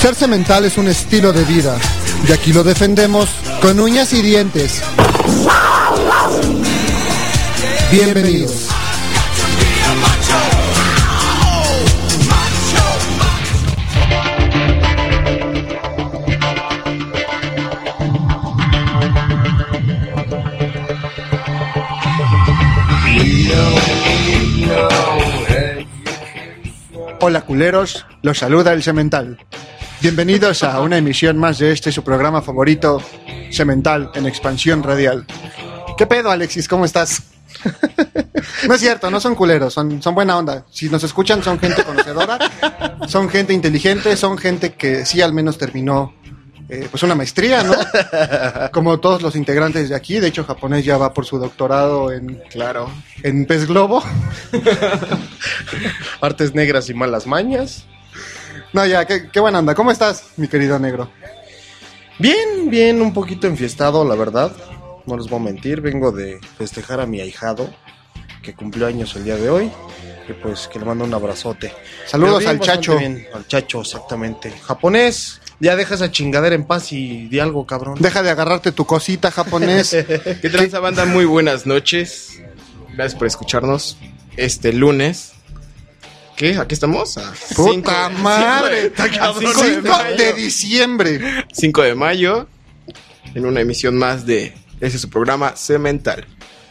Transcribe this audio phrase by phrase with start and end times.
[0.00, 1.76] Ser cemental es un estilo de vida
[2.28, 3.28] y aquí lo defendemos
[3.60, 4.82] con uñas y dientes.
[7.90, 8.68] Bienvenidos.
[27.18, 29.38] Hola culeros, los saluda el Semental.
[30.00, 33.02] Bienvenidos a una emisión más de este su programa favorito,
[33.50, 35.24] Semental en expansión radial.
[35.96, 36.68] ¿Qué pedo, Alexis?
[36.68, 37.22] ¿Cómo estás?
[38.68, 40.64] No es cierto, no son culeros, son, son buena onda.
[40.70, 42.38] Si nos escuchan, son gente conocedora,
[43.08, 46.14] son gente inteligente, son gente que sí al menos terminó
[46.68, 47.74] eh, pues una maestría, ¿no?
[48.72, 50.20] Como todos los integrantes de aquí.
[50.20, 52.88] De hecho, japonés ya va por su doctorado en, Claro.
[53.22, 54.02] en pez globo.
[56.20, 57.84] Artes negras y malas mañas.
[58.76, 59.74] No, ya, qué, qué buena onda.
[59.74, 61.10] ¿Cómo estás, mi querido negro?
[62.18, 64.54] Bien, bien, un poquito enfiestado, la verdad.
[65.06, 67.74] No les voy a mentir, vengo de festejar a mi ahijado,
[68.42, 69.72] que cumplió años el día de hoy.
[70.28, 71.72] Y pues que le mando un abrazote.
[72.04, 72.98] Saludos bien, al chacho.
[72.98, 74.52] bien, al chacho, exactamente.
[74.62, 77.96] Japonés, ya deja esa chingadera en paz y di algo, cabrón.
[77.98, 79.88] Deja de agarrarte tu cosita japonés.
[80.42, 81.06] ¿Qué tranza banda?
[81.06, 82.42] Muy buenas noches.
[82.92, 83.96] Gracias por escucharnos
[84.36, 85.35] este lunes.
[86.36, 86.56] ¿Qué?
[86.58, 87.16] ¿Aquí estamos?
[87.18, 87.70] A ¡Puta
[88.10, 88.92] cinco- madre!
[88.98, 90.16] a cinco de 5 mayo.
[90.16, 91.20] de diciembre.
[91.52, 92.46] 5 de mayo.
[93.34, 96.26] En una emisión más de ese es su programa Cemental.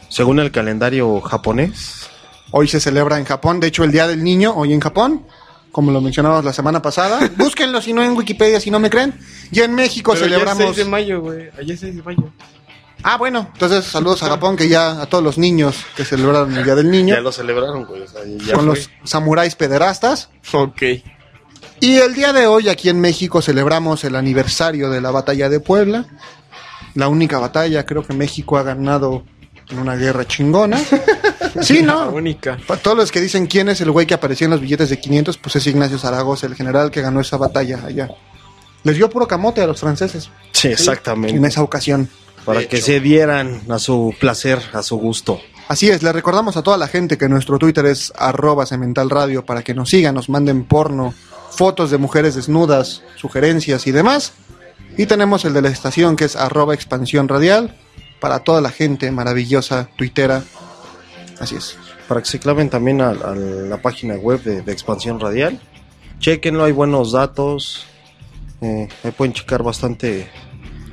[0.08, 2.08] Según el calendario japonés,
[2.52, 5.26] Hoy se celebra en Japón, de hecho el Día del Niño, hoy en Japón,
[5.72, 7.18] como lo mencionamos la semana pasada.
[7.36, 9.12] Búsquenlo si no en Wikipedia, si no me creen.
[9.50, 10.64] Y en México Pero ya es celebramos...
[10.76, 11.50] 6 de mayo, güey.
[11.58, 12.32] Ayer es 6 de mayo.
[13.02, 16.64] Ah, bueno, entonces saludos a Japón, que ya a todos los niños que celebraron el
[16.64, 18.02] Día del Niño, ya lo celebraron, güey.
[18.02, 18.74] O sea, ya con fue.
[18.74, 20.30] los samuráis pederastas.
[20.52, 20.82] Ok.
[21.80, 25.60] Y el día de hoy aquí en México celebramos el aniversario de la batalla de
[25.60, 26.06] Puebla.
[26.94, 29.24] La única batalla, creo que México ha ganado
[29.68, 30.78] en una guerra chingona.
[31.62, 32.10] Sí, La ¿no?
[32.10, 32.58] única.
[32.66, 35.00] Para todos los que dicen quién es el güey que apareció en los billetes de
[35.00, 38.10] 500, pues es Ignacio Zaragoza, el general que ganó esa batalla allá.
[38.82, 41.34] Les dio puro camote a los franceses Sí, exactamente.
[41.34, 42.10] en esa ocasión.
[42.46, 42.86] Para De que hecho.
[42.86, 45.40] se dieran a su placer, a su gusto.
[45.68, 49.44] Así es, le recordamos a toda la gente que nuestro Twitter es arroba Cemental Radio
[49.44, 51.12] para que nos sigan, nos manden porno,
[51.50, 54.32] fotos de mujeres desnudas, sugerencias y demás.
[54.96, 57.76] Y tenemos el de la estación que es arroba expansión radial
[58.20, 60.44] para toda la gente maravillosa tuitera.
[61.40, 61.76] Así es.
[62.08, 65.60] Para que se claven también a, a la página web de, de Expansión Radial.
[66.20, 67.84] Chequenlo, hay buenos datos.
[68.60, 70.30] Eh, ahí pueden checar bastante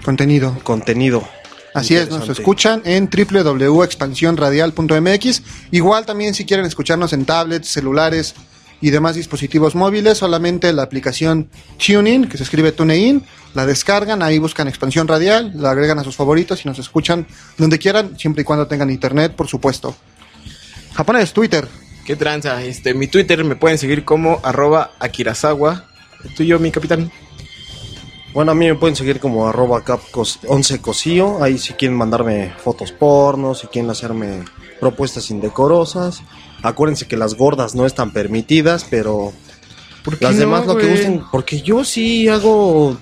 [0.04, 0.58] Contenido.
[0.64, 1.24] contenido.
[1.74, 5.42] Así es, nos escuchan en www.expansionradial.mx.
[5.72, 8.36] Igual también si quieren escucharnos en tablets, celulares
[8.80, 11.50] y demás dispositivos móviles, solamente la aplicación
[11.84, 13.24] TuneIn, que se escribe TuneIn,
[13.54, 17.26] la descargan, ahí buscan Expansión Radial, la agregan a sus favoritos y nos escuchan
[17.58, 19.96] donde quieran, siempre y cuando tengan internet, por supuesto.
[20.94, 21.66] Japonés, Twitter.
[22.06, 22.62] ¿Qué tranza?
[22.62, 25.86] Este, mi Twitter me pueden seguir como arroba Akirazawa.
[26.24, 27.10] ¿El tuyo, mi capitán?
[28.34, 31.44] Bueno, a mí me pueden seguir como arroba cap11 cosío.
[31.44, 34.44] Ahí si quieren mandarme fotos porno, si quieren hacerme
[34.80, 36.24] propuestas indecorosas.
[36.62, 39.34] Acuérdense que las gordas no están permitidas, pero
[40.04, 41.24] ¿Por qué las no, demás lo que gusten.
[41.32, 42.98] Porque yo sí hago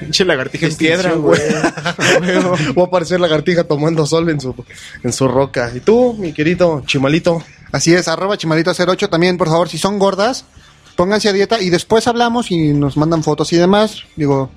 [0.00, 1.40] Pinche lagartija en piedra, güey.
[2.74, 4.54] Voy a parecer lagartija tomando sol en su,
[5.02, 5.70] en su roca.
[5.74, 7.42] ¿Y tú, mi querido Chimalito?
[7.72, 10.44] Así es, arroba chimalito08 también, por favor, si son gordas,
[11.00, 14.02] pónganse a dieta y después hablamos y nos mandan fotos y demás.
[14.16, 14.50] Digo,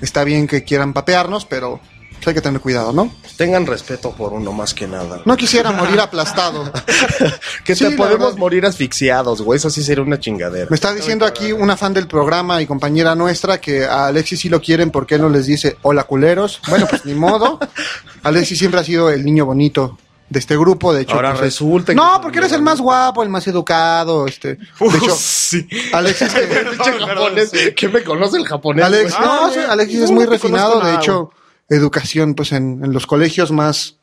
[0.00, 1.80] está bien que quieran papearnos, pero
[2.14, 3.14] pues, hay que tener cuidado, ¿no?
[3.36, 5.20] Tengan respeto por uno más que nada.
[5.26, 6.72] No quisiera morir aplastado.
[7.66, 9.58] que Sí, te podemos morir asfixiados, güey.
[9.58, 10.66] Eso sí sería una chingadera.
[10.70, 14.48] Me está diciendo aquí una fan del programa y compañera nuestra que a Alexis sí
[14.48, 16.62] lo quieren porque él no les dice hola culeros.
[16.70, 17.60] Bueno, pues ni modo.
[18.22, 19.98] Alexis siempre ha sido el niño bonito
[20.32, 21.14] de este grupo, de hecho.
[21.14, 24.56] Ahora pues, es- resulta que- No, porque eres el más guapo, el más educado, este.
[24.56, 24.62] De
[24.98, 25.68] hecho, sí.
[25.92, 27.52] Alexis que- Pinche japonés.
[27.76, 28.84] ¿Quién me conoce el japonés?
[28.84, 29.60] Alex, no, Ah, sí.
[29.68, 31.30] Alexis No, es muy refinado, de hecho,
[31.68, 33.96] educación pues en, en los colegios más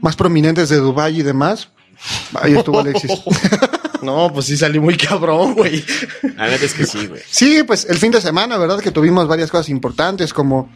[0.00, 1.68] más prominentes de Dubai y demás.
[2.34, 3.10] Ahí estuvo Alexis.
[4.02, 5.84] No, pues sí salí muy cabrón, güey.
[6.36, 7.22] La neta es que sí, güey.
[7.30, 8.80] Sí, pues el fin de semana, ¿verdad?
[8.80, 10.68] Que tuvimos varias cosas importantes como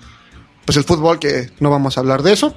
[0.64, 2.56] pues el fútbol que no vamos a hablar de eso.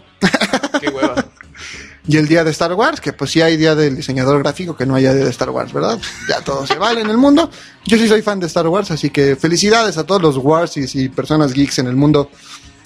[2.09, 4.83] Y el día de Star Wars, que pues sí hay día del diseñador gráfico, que
[4.87, 5.99] no haya día de Star Wars, ¿verdad?
[6.27, 7.51] Ya todo se vale en el mundo.
[7.85, 11.07] Yo sí soy fan de Star Wars, así que felicidades a todos los Warsis y
[11.09, 12.31] personas geeks en el mundo.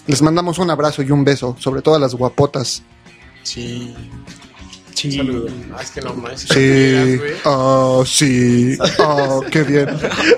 [0.08, 2.84] Les mandamos un abrazo y un beso, sobre todo a las guapotas.
[3.44, 3.96] Sí.
[4.94, 5.14] Sí.
[5.14, 5.48] Saludo.
[5.74, 6.42] Ah, es que no más.
[6.42, 7.20] Sí.
[7.46, 8.78] Oh, sí.
[9.00, 9.88] Oh, qué bien.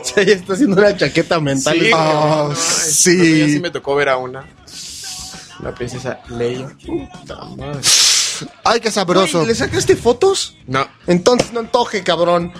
[0.03, 1.77] Sí, está haciendo una chaqueta mental.
[1.79, 3.11] Sí, Ah, no, no, sí.
[3.11, 4.45] otro día sí me tocó ver a una.
[5.63, 6.67] La princesa Leia.
[6.85, 7.79] Puta madre.
[8.63, 9.39] Ay, qué sabroso.
[9.39, 10.55] Güey, ¿Le sacaste fotos?
[10.67, 10.87] No.
[11.07, 12.51] Entonces no antoje, cabrón.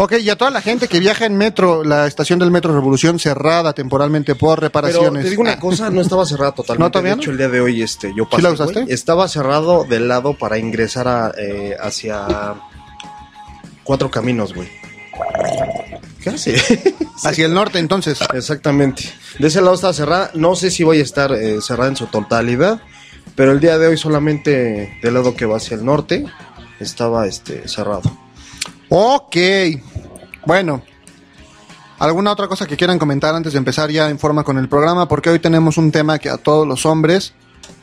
[0.00, 3.18] Ok, y a toda la gente que viaja en metro, la estación del Metro Revolución
[3.18, 5.24] cerrada temporalmente por Pero reparaciones.
[5.24, 6.84] te digo una Ah, cosa, no estaba cerrada totalmente.
[6.86, 7.22] ¿No, todavía de no?
[7.22, 8.82] hecho, el día de hoy este, yo pasé, la usaste?
[8.82, 12.54] güey, estaba cerrado del lado para ingresar a, eh, hacia
[13.82, 14.68] cuatro caminos, güey.
[16.22, 16.54] ¿Qué hace?
[17.24, 18.18] Hacia el norte, entonces.
[18.32, 19.02] Exactamente.
[19.40, 20.30] De ese lado estaba cerrada.
[20.34, 22.80] No sé si voy a estar eh, cerrada en su totalidad,
[23.38, 26.26] pero el día de hoy solamente del lado que va hacia el norte
[26.80, 28.02] estaba este cerrado.
[28.88, 29.36] Ok.
[30.44, 30.82] Bueno.
[32.00, 35.06] ¿Alguna otra cosa que quieran comentar antes de empezar ya en forma con el programa?
[35.06, 37.32] Porque hoy tenemos un tema que a todos los hombres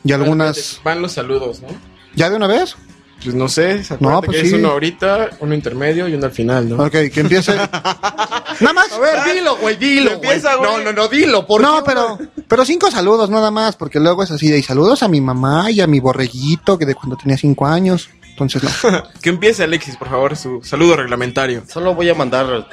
[0.04, 0.78] y algunas...
[0.84, 1.68] Van los saludos, ¿no?
[2.14, 2.76] ¿Ya de una vez?
[3.22, 4.54] Pues no sé, ¿se No, pues que sí.
[4.54, 6.84] es uno ahorita, uno intermedio y uno al final, ¿no?
[6.84, 7.54] Ok, que empiece...
[8.60, 8.92] nada más.
[8.92, 10.30] A ver, dilo, güey, dilo, güey.
[10.30, 10.70] Empieza, güey.
[10.70, 14.30] No, no, no, dilo, por No, pero, pero cinco saludos nada más, porque luego es
[14.30, 17.36] así de y saludos a mi mamá y a mi borreguito que de cuando tenía
[17.36, 18.10] cinco años.
[18.30, 19.02] Entonces no.
[19.22, 21.62] Que empiece Alexis, por favor, su saludo reglamentario.
[21.66, 22.68] Solo voy a mandar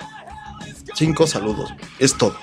[0.93, 1.71] cinco saludos.
[1.71, 1.85] güey.
[1.99, 2.35] Es todo.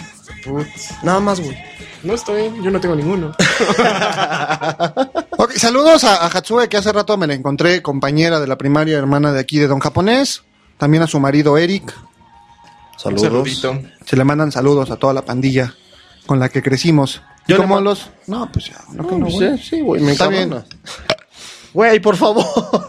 [0.45, 0.91] Putz.
[1.03, 1.57] Nada más, güey.
[2.03, 3.33] No estoy, yo no tengo ninguno.
[5.43, 8.99] Ok, saludos a, a Hatsue, que hace rato me la encontré, compañera de la primaria,
[8.99, 10.43] hermana de aquí de Don Japonés.
[10.77, 11.95] También a su marido Eric.
[12.99, 13.67] Saludos.
[14.05, 15.75] Se le mandan saludos a toda la pandilla
[16.27, 17.23] con la que crecimos.
[17.47, 18.11] ¿Y Yo le cómo man- los.?
[18.27, 18.77] No, pues ya.
[18.93, 19.59] No, No, no, pues, güey.
[19.59, 20.65] sí, güey, me Está encabronas.
[21.73, 22.45] Güey, por favor.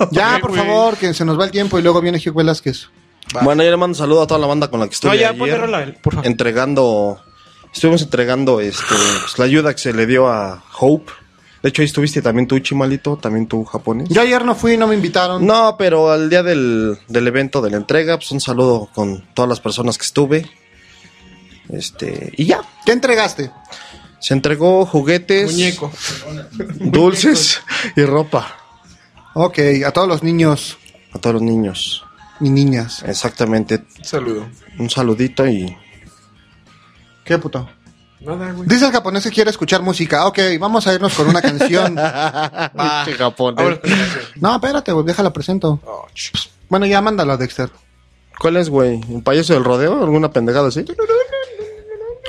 [0.12, 0.62] Ya, por güey.
[0.62, 2.88] favor, que se nos va el tiempo y luego viene Hugh Velázquez.
[3.44, 5.18] Bueno, yo le mando un saludo a toda la banda con la que estuve No,
[5.18, 6.28] ya, ayer, rola, por favor.
[6.28, 7.22] entregando,
[7.74, 11.12] estuvimos entregando este, pues, la ayuda que se le dio a Hope.
[11.64, 14.10] De hecho, ahí estuviste también tú, Chimalito, también tú, japonés.
[14.10, 15.46] Yo ayer no fui, no me invitaron.
[15.46, 19.48] No, pero al día del, del evento de la entrega, pues un saludo con todas
[19.50, 20.50] las personas que estuve.
[21.70, 22.62] Este, y ya.
[22.86, 23.52] ¿Qué entregaste?
[24.20, 25.92] Se entregó juguetes, Muñeco.
[26.80, 27.62] dulces
[27.96, 28.56] y ropa
[29.34, 30.78] Ok, a todos los niños
[31.14, 32.04] a todos los niños.
[32.40, 33.04] y niñas.
[33.06, 33.84] Exactamente.
[34.02, 34.48] Saludo.
[34.80, 35.76] Un saludito y
[37.24, 37.70] ¿Qué puto?
[38.20, 38.68] Nada, güey.
[38.68, 40.28] Dice el japonés que quiere escuchar música.
[40.28, 41.96] Ok, vamos a irnos con una canción.
[42.76, 43.80] Pinche japonés.
[43.80, 44.00] Canción.
[44.36, 45.80] No, espérate, güey, déjala presento.
[45.86, 47.70] Oh, ch- Bueno, ya mándalo, Dexter.
[48.40, 49.02] ¿Cuál es, güey?
[49.08, 50.04] ¿Un payaso del rodeo?
[50.04, 50.86] ¿Alguna pendejada así?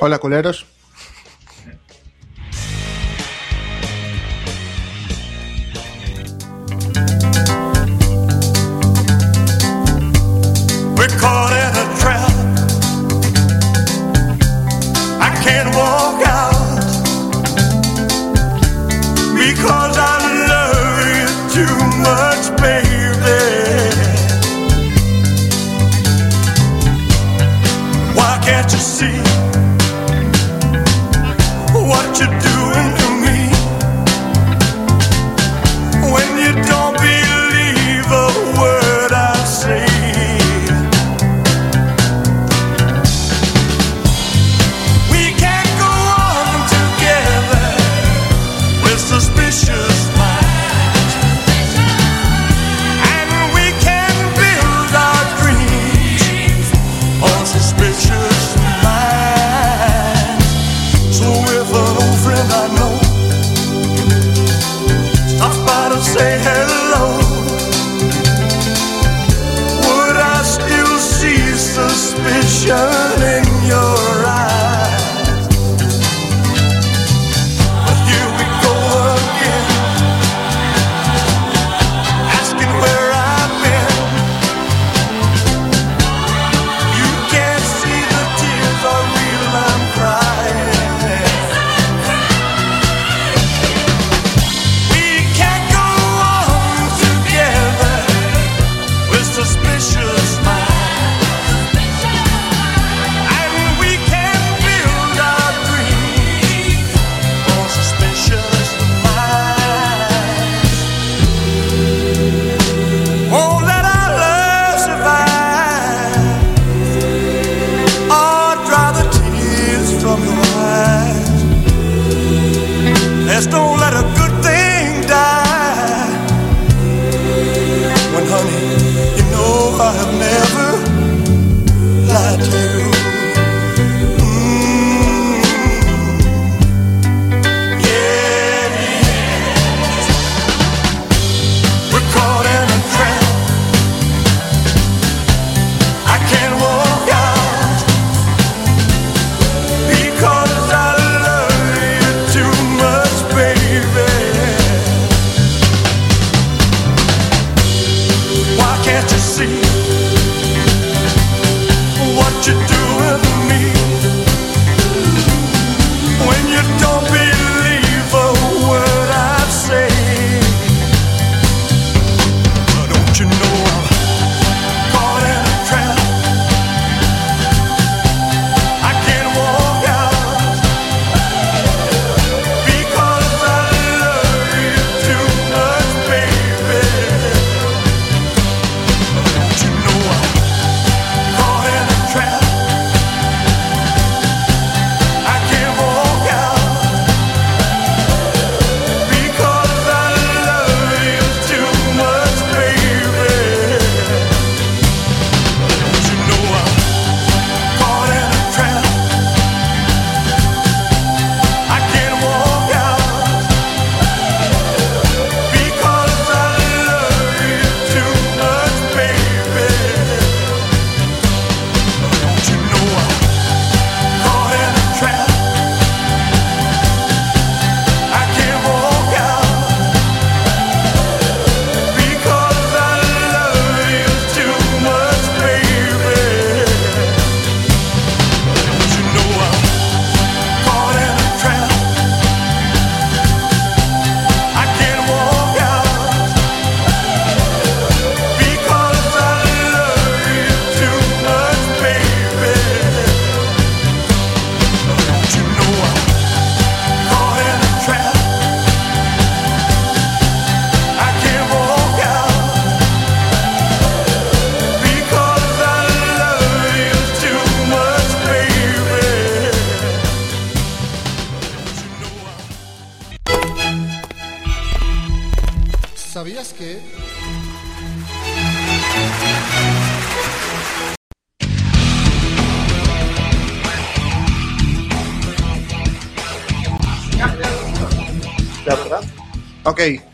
[0.01, 0.67] Hola, culeros.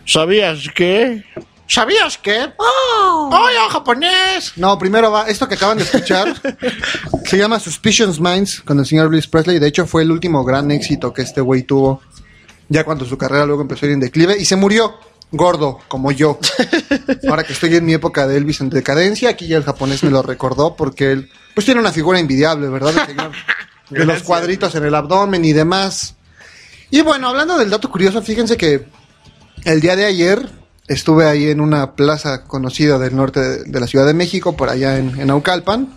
[0.09, 1.23] ¿Sabías que?
[1.67, 2.51] ¿Sabías qué?
[2.57, 3.29] ¡Oh!
[3.31, 4.55] ¡Hola, japonés!
[4.57, 6.35] No, primero va, esto que acaban de escuchar
[7.27, 9.59] se llama Suspicious Minds con el señor Elvis Presley.
[9.59, 12.01] De hecho, fue el último gran éxito que este güey tuvo
[12.71, 14.95] ya cuando su carrera luego empezó a ir en declive y se murió
[15.31, 16.39] gordo, como yo.
[17.29, 20.11] Ahora que estoy en mi época de Elvis en decadencia, aquí ya el japonés me
[20.11, 22.95] lo recordó porque él, pues tiene una figura envidiable, ¿verdad?
[22.97, 23.33] El señor?
[23.91, 26.15] De los cuadritos en el abdomen y demás.
[26.91, 28.87] Y bueno, hablando del dato curioso, fíjense que
[29.69, 30.51] el día de ayer
[30.87, 34.71] estuve ahí en una plaza conocida del norte de, de la Ciudad de México, por
[34.71, 35.93] allá en, en Aucalpan.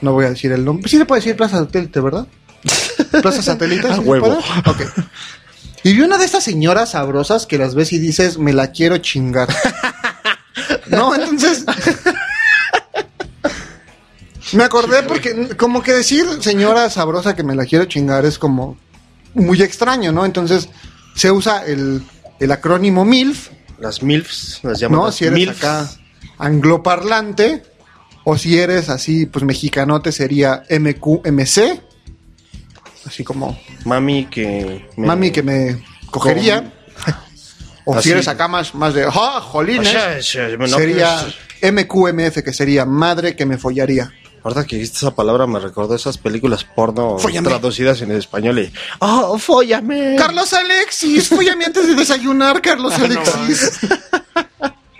[0.00, 0.88] No voy a decir el nombre.
[0.88, 2.28] Sí se puede decir Plaza Satélite, ¿verdad?
[3.22, 3.88] Plaza Satélite.
[3.88, 4.26] ¿sí se huevo.
[4.26, 4.40] puede?
[4.66, 4.82] Ok.
[5.82, 8.98] Y vi una de estas señoras sabrosas que las ves y dices, me la quiero
[8.98, 9.48] chingar.
[10.86, 11.64] no, entonces...
[14.52, 18.76] me acordé porque como que decir señora sabrosa que me la quiero chingar es como
[19.34, 20.24] muy extraño, ¿no?
[20.24, 20.68] Entonces
[21.14, 22.02] se usa el,
[22.40, 25.06] el acrónimo MILF, Las MILFs, las llaman ¿no?
[25.06, 25.58] las Si eres MILFs.
[25.58, 25.90] acá
[26.38, 27.62] angloparlante
[28.24, 31.80] o si eres así, pues mexicanote sería MQMC,
[33.06, 34.86] así como Mami que...
[34.96, 36.72] me- mami que me cogería.
[37.86, 38.08] O Así.
[38.08, 39.92] si eres acá más, más de, ¡ah, jolines!
[40.58, 41.24] No, sería
[41.60, 44.12] pues, MQMF, que sería madre que me follaría.
[44.42, 47.48] Ahorita que dijiste esa palabra me recordó esas películas porno Fóllame.
[47.48, 48.72] traducidas en español y...
[49.00, 50.16] ¡Oh, fóllame!
[50.16, 53.78] Carlos Alexis, fóllame antes de desayunar, Carlos Alexis.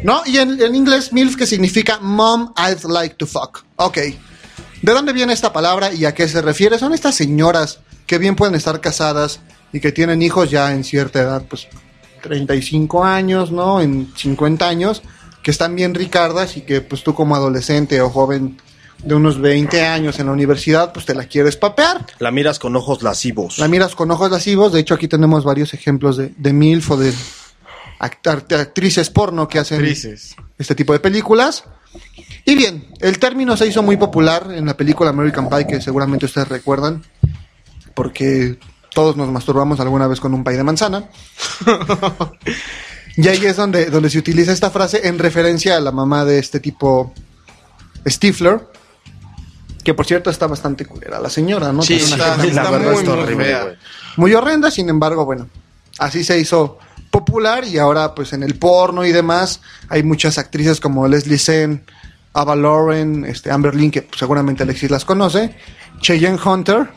[0.03, 3.65] No, y en, en inglés MILF que significa Mom I'd like to fuck.
[3.77, 3.99] Ok.
[4.81, 6.79] ¿De dónde viene esta palabra y a qué se refiere?
[6.79, 9.41] Son estas señoras que bien pueden estar casadas
[9.75, 11.69] y que tienen hijos ya en cierta edad, pues
[12.23, 13.81] 35 años, ¿no?
[13.81, 15.03] En 50 años,
[15.43, 18.57] que están bien ricardas y que pues tú como adolescente o joven
[19.05, 22.07] de unos 20 años en la universidad, pues te la quieres papear.
[22.19, 23.59] La miras con ojos lascivos.
[23.59, 24.73] La miras con ojos lascivos.
[24.73, 27.13] De hecho, aquí tenemos varios ejemplos de, de MILF o de
[27.99, 30.37] act- actrices porno que hacen Actrices.
[30.59, 31.65] este tipo de películas.
[32.45, 36.27] Y bien, el término se hizo muy popular en la película American Pie, que seguramente
[36.27, 37.03] ustedes recuerdan,
[37.95, 38.59] porque
[38.95, 41.09] todos nos masturbamos alguna vez con un pie de manzana.
[43.17, 46.39] y ahí es donde, donde se utiliza esta frase en referencia a la mamá de
[46.39, 47.13] este tipo
[48.09, 48.69] Stifler,
[49.83, 51.83] que por cierto está bastante culera la señora, ¿no?
[51.83, 53.57] Sí, Tiene una está, la verdad muy, está horrible,
[54.17, 55.49] muy horrenda, sin embargo, bueno,
[55.99, 56.79] así se hizo
[57.11, 61.85] popular y ahora pues en el porno y demás hay muchas actrices como Leslie Sen,
[62.33, 65.57] Ava Lauren, este, Amber Lynn, que pues, seguramente Alexis las conoce,
[66.01, 66.89] Cheyenne Hunter.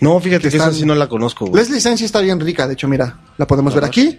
[0.00, 1.62] No, fíjate que Están- esa sí no la conozco, güey.
[1.62, 4.18] Leslie Sen sí está bien rica, de hecho, mira, la podemos ver aquí.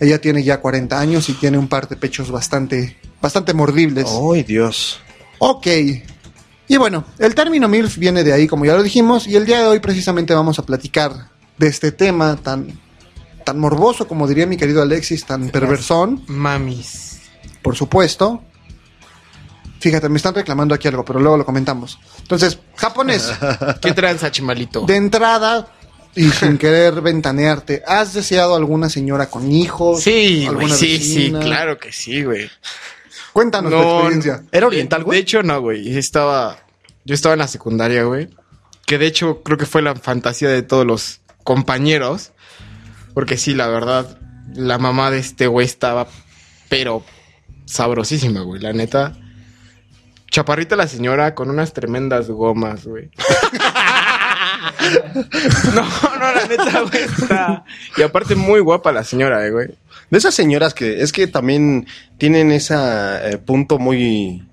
[0.00, 4.08] Ella tiene ya 40 años y tiene un par de pechos bastante, bastante mordibles.
[4.32, 4.98] ¡Ay, Dios!
[5.38, 5.66] Ok.
[6.66, 9.60] Y bueno, el término MILF viene de ahí, como ya lo dijimos, y el día
[9.60, 11.28] de hoy precisamente vamos a platicar
[11.58, 12.78] de este tema tan,
[13.44, 17.20] tan morboso, como diría mi querido Alexis, tan perversón, Mamis.
[17.62, 18.42] por supuesto.
[19.78, 21.98] Fíjate, me están reclamando aquí algo, pero luego lo comentamos.
[22.22, 23.30] Entonces, japonés,
[23.82, 24.86] ¿Qué tranza, chimalito?
[24.86, 25.68] de entrada
[26.16, 30.02] y sin querer ventanearte, ¿has deseado alguna señora con hijos?
[30.02, 32.48] Sí, güey, ¿Alguna sí, sí, claro que sí, güey.
[33.34, 34.42] Cuéntanos tu experiencia.
[34.52, 35.18] ¿Era oriental, De- güey?
[35.18, 35.98] De hecho, no, güey.
[35.98, 36.56] Estaba.
[37.04, 38.30] Yo estaba en la secundaria, güey.
[38.86, 42.32] Que de hecho creo que fue la fantasía de todos los compañeros.
[43.12, 44.18] Porque sí, la verdad,
[44.54, 46.06] la mamá de este güey estaba,
[46.68, 47.04] pero
[47.66, 48.62] sabrosísima, güey.
[48.62, 49.12] La neta.
[50.30, 53.10] Chaparrita la señora con unas tremendas gomas, güey.
[55.74, 57.02] no, no, la neta, güey.
[57.04, 57.64] está-
[57.96, 59.68] Y aparte muy guapa la señora, eh, güey.
[60.10, 61.86] De esas señoras que es que también
[62.18, 62.74] tienen ese
[63.44, 64.46] punto muy...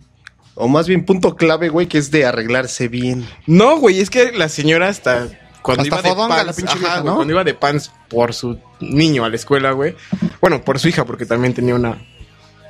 [0.55, 3.25] O más bien punto clave, güey, que es de arreglarse bien.
[3.47, 5.29] No, güey, es que la señora hasta
[5.61, 7.15] cuando Hasta iba de pants, la pinche ajá, vieja, güey, ¿no?
[7.15, 9.95] cuando iba de pants por su niño a la escuela, güey.
[10.41, 12.01] Bueno, por su hija, porque también tenía una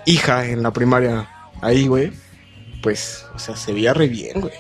[0.06, 1.30] hija en la primaria
[1.62, 2.12] ahí, güey.
[2.84, 4.54] Pues, o sea, se veía re bien, güey.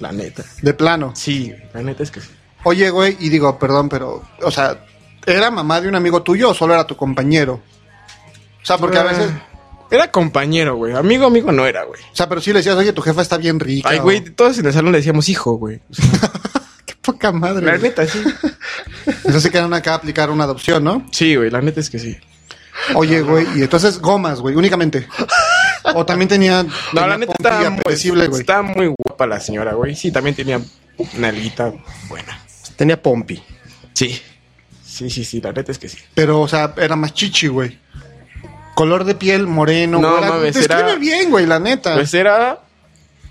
[0.00, 0.44] La neta.
[0.62, 1.12] De plano.
[1.14, 2.30] Sí, la neta es que sí.
[2.64, 4.84] Oye, güey, y digo, perdón, pero, o sea,
[5.28, 7.60] ¿era mamá de un amigo tuyo o solo era tu compañero?
[8.62, 9.30] O sea, porque a veces,
[9.90, 10.94] Era compañero, güey.
[10.94, 12.00] Amigo, amigo no era, güey.
[12.02, 13.88] o sea, pero sí le decías, oye, tu jefa está bien rica.
[13.88, 15.80] Ay, o- güey, todos en el salón le decíamos hijo, güey.
[15.90, 16.04] O sea,
[16.86, 17.64] Qué poca madre.
[17.64, 18.22] la neta, sí.
[19.24, 21.06] Eso sí que eran acá a aplicar una adopción, ¿no?
[21.12, 22.16] Sí, güey, la neta es que sí.
[22.94, 25.06] Oye, güey, y entonces gomas, güey, únicamente.
[25.94, 26.62] O también tenía.
[26.92, 28.40] No, tenía la neta pompi estaba muy, apetecible, güey.
[28.40, 29.94] estaba muy guapa la señora, güey.
[29.96, 30.60] Sí, también tenía
[31.14, 31.72] una alguita
[32.08, 32.38] buena.
[32.76, 33.42] Tenía pompi.
[33.94, 34.20] Sí.
[34.98, 35.98] Sí, sí, sí, la neta es que sí.
[36.14, 37.78] Pero, o sea, era más chichi, güey.
[38.74, 40.00] Color de piel moreno.
[40.00, 40.28] No, güera.
[40.32, 41.94] mames, Describe era- bien, güey, la neta.
[41.94, 42.58] Pues era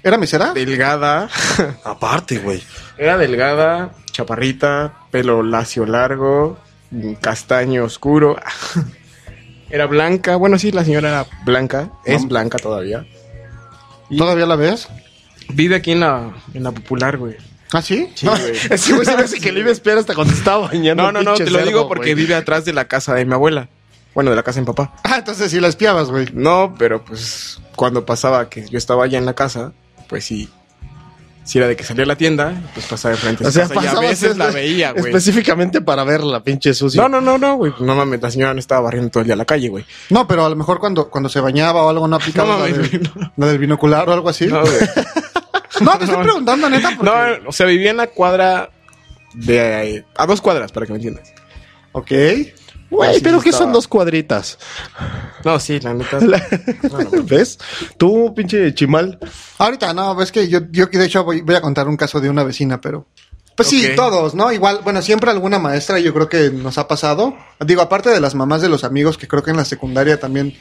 [0.03, 0.53] ¿Era mesera?
[0.53, 1.27] delgada.
[1.83, 2.63] Aparte, güey.
[2.97, 6.57] Era delgada, chaparrita, pelo lacio largo,
[7.21, 8.37] castaño oscuro.
[9.69, 10.37] Era blanca.
[10.37, 11.91] Bueno, sí, la señora era blanca.
[12.05, 13.05] Es blanca todavía.
[14.17, 14.87] ¿Todavía la ves?
[15.49, 17.35] Vive aquí en la, en la popular, güey.
[17.73, 18.09] ¿Ah, sí?
[18.15, 18.51] Sí, güey.
[18.69, 21.03] Ese güey se me hace que le iba a esperar hasta cuando estaba bañando.
[21.03, 22.23] No, no, no, te lo cerdo, digo porque güey.
[22.23, 23.67] vive atrás de la casa de mi abuela.
[24.13, 24.93] Bueno, de la casa de mi papá.
[25.03, 26.27] Ah, entonces sí la espiabas, güey.
[26.33, 29.73] No, pero pues cuando pasaba que yo estaba allá en la casa,
[30.09, 30.49] pues sí.
[31.43, 33.45] Si era de que salía a la tienda, pues pasaba de frente.
[33.45, 35.05] a O sea, casa y a veces la veía, güey.
[35.05, 37.01] Específicamente para verla, pinche sucio.
[37.01, 37.71] No, no, no, no, güey.
[37.79, 39.85] No mames, la señora no estaba barriendo todo el día la calle, güey.
[40.09, 42.69] No, pero a lo mejor cuando, cuando se bañaba o algo no aplicaba No la,
[42.69, 43.31] mames, de- güey, no.
[43.37, 44.47] la del binocular o algo así.
[44.47, 44.61] No,
[45.81, 47.11] No, te estoy preguntando, neta, porque...
[47.43, 48.69] No, o sea, vivía en la cuadra
[49.33, 50.05] de...
[50.17, 51.33] A dos cuadras, para que me entiendas.
[51.91, 52.11] Ok.
[52.89, 53.65] Güey, Sí, pero sí ¿qué estaba.
[53.65, 54.57] son dos cuadritas?
[55.43, 56.19] No, sí, la neta.
[56.21, 56.41] La-
[56.83, 57.59] No, no, ¿Ves?
[57.97, 59.19] Tú, pinche chimal.
[59.57, 62.29] Ahorita no, ves que yo, yo de hecho voy, voy a contar un caso de
[62.29, 63.05] una vecina, pero...
[63.55, 64.51] Pues sí, todos, ¿no?
[64.51, 67.35] Igual, bueno, siempre alguna maestra yo creo que nos ha pasado.
[67.65, 70.55] Digo, aparte de las mamás de los amigos, que creo que en la secundaria también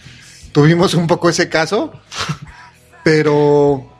[0.52, 1.92] tuvimos un poco ese caso.
[3.04, 3.92] Pero...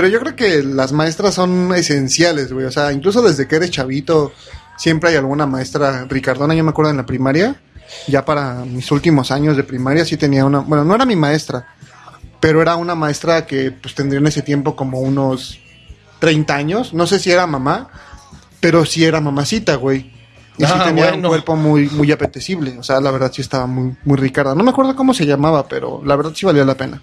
[0.00, 2.64] Pero yo creo que las maestras son esenciales, güey.
[2.64, 4.32] O sea, incluso desde que eres chavito,
[4.78, 6.06] siempre hay alguna maestra.
[6.08, 7.60] Ricardona, yo me acuerdo en la primaria,
[8.06, 10.60] ya para mis últimos años de primaria sí tenía una...
[10.60, 11.74] Bueno, no era mi maestra,
[12.40, 15.60] pero era una maestra que pues tendría en ese tiempo como unos
[16.18, 16.94] 30 años.
[16.94, 17.90] No sé si era mamá,
[18.58, 20.10] pero sí era mamacita, güey.
[20.56, 22.78] Y sí Ah, tenía un cuerpo muy, muy apetecible.
[22.78, 24.54] O sea, la verdad sí estaba muy, muy Ricarda.
[24.54, 27.02] No me acuerdo cómo se llamaba, pero la verdad sí valía la pena.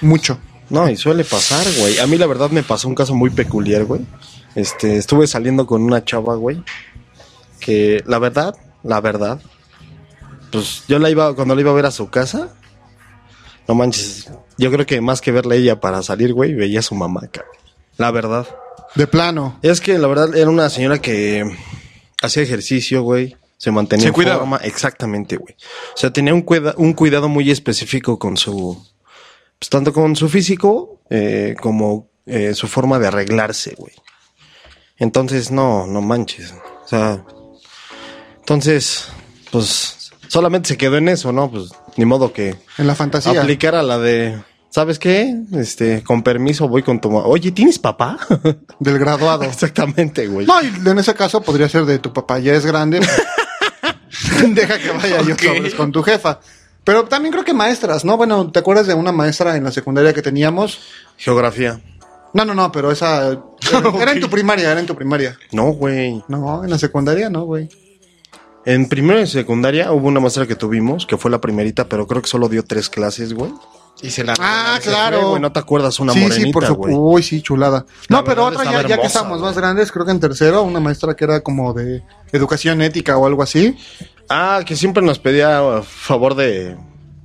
[0.00, 0.40] Mucho.
[0.70, 1.98] No, y suele pasar, güey.
[1.98, 4.00] A mí la verdad me pasó un caso muy peculiar, güey.
[4.54, 6.62] Este, estuve saliendo con una chava, güey.
[7.60, 9.40] Que la verdad, la verdad,
[10.50, 12.50] pues yo la iba, cuando la iba a ver a su casa,
[13.66, 16.82] no manches, yo creo que más que verla a ella para salir, güey, veía a
[16.82, 17.54] su mamá, cabrón.
[17.96, 18.46] La verdad.
[18.94, 19.58] De plano.
[19.62, 21.44] Es que la verdad era una señora que
[22.22, 23.36] hacía ejercicio, güey.
[23.56, 24.40] Se mantenía Se en cuidaba.
[24.40, 24.56] forma.
[24.58, 25.54] Exactamente, güey.
[25.94, 28.84] O sea, tenía un, cuida- un cuidado muy específico con su.
[29.58, 33.94] Pues tanto con su físico eh, como eh, su forma de arreglarse, güey.
[34.98, 36.52] Entonces, no, no manches.
[36.84, 37.24] O sea.
[38.38, 39.06] Entonces,
[39.50, 40.10] pues.
[40.28, 41.50] Solamente se quedó en eso, ¿no?
[41.50, 43.40] Pues ni modo que En la fantasía.
[43.40, 44.40] aplicara la de.
[44.70, 45.32] ¿Sabes qué?
[45.52, 47.26] Este, con permiso voy con tu mamá.
[47.26, 48.18] Oye, ¿tienes papá?
[48.80, 49.44] Del graduado.
[49.44, 50.46] Exactamente, güey.
[50.46, 52.98] No, y en ese caso podría ser de tu papá ya es grande.
[52.98, 55.36] pues, Deja que vaya yo
[55.76, 56.40] con tu jefa.
[56.84, 58.16] Pero también creo que maestras, ¿no?
[58.16, 60.80] Bueno, ¿te acuerdas de una maestra en la secundaria que teníamos?
[61.16, 61.80] Geografía.
[62.34, 63.42] No, no, no, pero esa era,
[64.00, 65.38] era en tu primaria, era en tu primaria.
[65.52, 66.22] No, güey.
[66.28, 67.68] No, en la secundaria no, güey.
[68.66, 72.22] En primero y secundaria hubo una maestra que tuvimos, que fue la primerita, pero creo
[72.22, 73.52] que solo dio tres clases, güey.
[74.02, 74.34] Y se la...
[74.40, 75.30] Ah, claro.
[75.30, 76.98] güey, no te acuerdas una sí, morenita, sí, por supuesto.
[76.98, 77.86] Uy, sí, chulada.
[78.08, 79.42] La No, pero otra ya, ya que estamos güey.
[79.42, 83.26] más grandes, creo que en tercero, una maestra que era como de educación ética o
[83.26, 83.76] algo así.
[84.28, 86.76] Ah, que siempre nos pedía a favor de...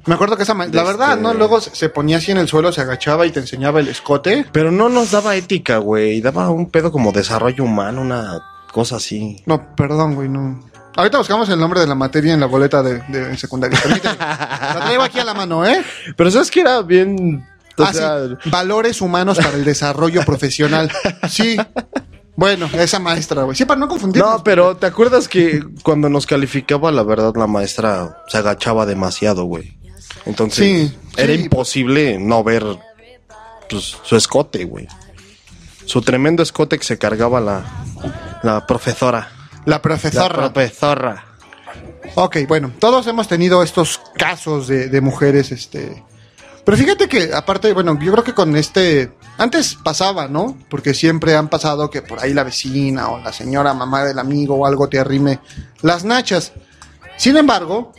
[0.06, 1.34] Me acuerdo que esa ma- la Este- verdad, ¿no?
[1.34, 4.46] Luego se ponía así en el suelo, se agachaba y te enseñaba el escote.
[4.52, 6.20] Pero no nos daba ética, güey.
[6.22, 9.44] Daba un pedo como desarrollo humano, una cosa así.
[9.46, 10.64] No, perdón, güey, no.
[10.96, 13.80] Ahorita buscamos el nombre de la materia en la boleta de, de secundaria.
[14.20, 15.84] La traigo aquí a la mano, ¿eh?
[16.18, 17.46] Pero sabes que era bien...
[17.78, 18.50] o Ah, sí.
[18.50, 20.92] Valores humanos para el desarrollo profesional.
[21.30, 21.56] Sí.
[22.40, 23.58] Bueno, esa maestra, güey.
[23.58, 24.38] Sí, para no confundirnos.
[24.38, 29.44] No, pero ¿te acuerdas que cuando nos calificaba, la verdad, la maestra se agachaba demasiado,
[29.44, 29.78] güey?
[30.26, 30.58] Entonces,
[30.90, 31.42] Sí, era sí.
[31.42, 32.64] imposible no ver
[33.70, 34.88] pues, su escote, güey.
[35.84, 37.66] Su tremendo escote que se cargaba la,
[38.42, 39.28] la profesora.
[39.66, 40.54] La La profesora.
[40.54, 41.26] profesora.
[42.16, 46.06] Ok, bueno, todos hemos tenido estos casos de, de mujeres, este...
[46.70, 49.12] Pero fíjate que, aparte, bueno, yo creo que con este...
[49.40, 50.56] Antes pasaba, ¿no?
[50.70, 54.54] Porque siempre han pasado que por ahí la vecina o la señora mamá del amigo
[54.54, 55.40] o algo te arrime
[55.82, 56.52] las nachas.
[57.18, 57.92] Sin embargo,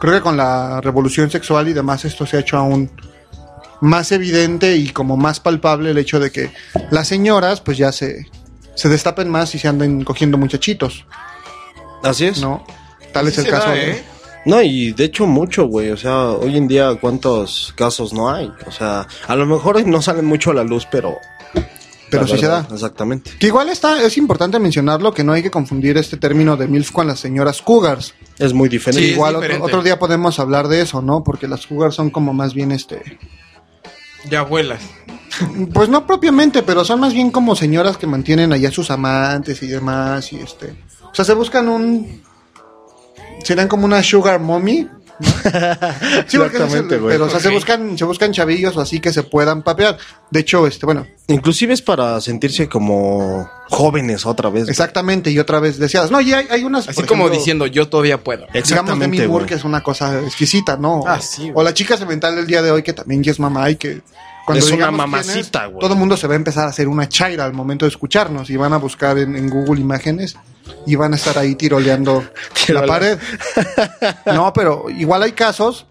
[0.00, 2.90] creo que con la revolución sexual y demás esto se ha hecho aún
[3.80, 6.52] más evidente y como más palpable el hecho de que
[6.90, 8.26] las señoras pues ya se,
[8.74, 11.06] se destapen más y se anden cogiendo muchachitos,
[12.02, 12.42] Así es.
[12.42, 12.66] ¿no?
[13.14, 14.04] Tal es el caso da, de...
[14.44, 15.90] No, y de hecho mucho, güey.
[15.90, 18.52] O sea, hoy en día, ¿cuántos casos no hay?
[18.66, 21.16] O sea, a lo mejor no salen mucho a la luz, pero...
[22.10, 22.66] Pero sí se da.
[22.70, 23.32] Exactamente.
[23.40, 26.92] Que igual está, es importante mencionarlo que no hay que confundir este término de MILF
[26.92, 28.14] con las señoras cougars.
[28.38, 29.04] Es muy diferente.
[29.04, 29.66] Sí, igual otro, diferente.
[29.66, 31.24] otro día podemos hablar de eso, ¿no?
[31.24, 33.18] Porque las cougars son como más bien este...
[34.30, 34.82] Ya abuelas.
[35.72, 39.66] Pues no propiamente, pero son más bien como señoras que mantienen allá sus amantes y
[39.66, 40.76] demás y este...
[41.10, 42.22] O sea, se buscan un...
[43.44, 44.88] Serían como una sugar mommy,
[46.26, 47.14] Sí, Exactamente, güey.
[47.14, 49.96] pero o sea, se buscan, se buscan chavillos o así que se puedan papear.
[50.30, 54.68] De hecho, este, bueno, Inclusive es para sentirse como jóvenes otra vez.
[54.68, 56.10] exactamente, y otra vez deseadas.
[56.10, 56.88] No, y hay, hay unas.
[56.88, 58.40] Así como ejemplo, diciendo, yo todavía puedo.
[58.40, 59.46] Digamos de Exactamente, mi güey.
[59.46, 61.04] que es una cosa exquisita, ¿no?
[61.06, 63.70] Ah, sí, o la chica semental del día de hoy que también ya es mamá
[63.70, 64.00] y que
[64.46, 65.80] cuando Es una mamacita, güey.
[65.80, 68.50] Todo el mundo se va a empezar a hacer una chaira al momento de escucharnos
[68.50, 70.36] y van a buscar en, en Google imágenes
[70.86, 72.24] y van a estar ahí tiroleando
[72.68, 73.18] la pared.
[74.26, 75.86] No, pero igual hay casos,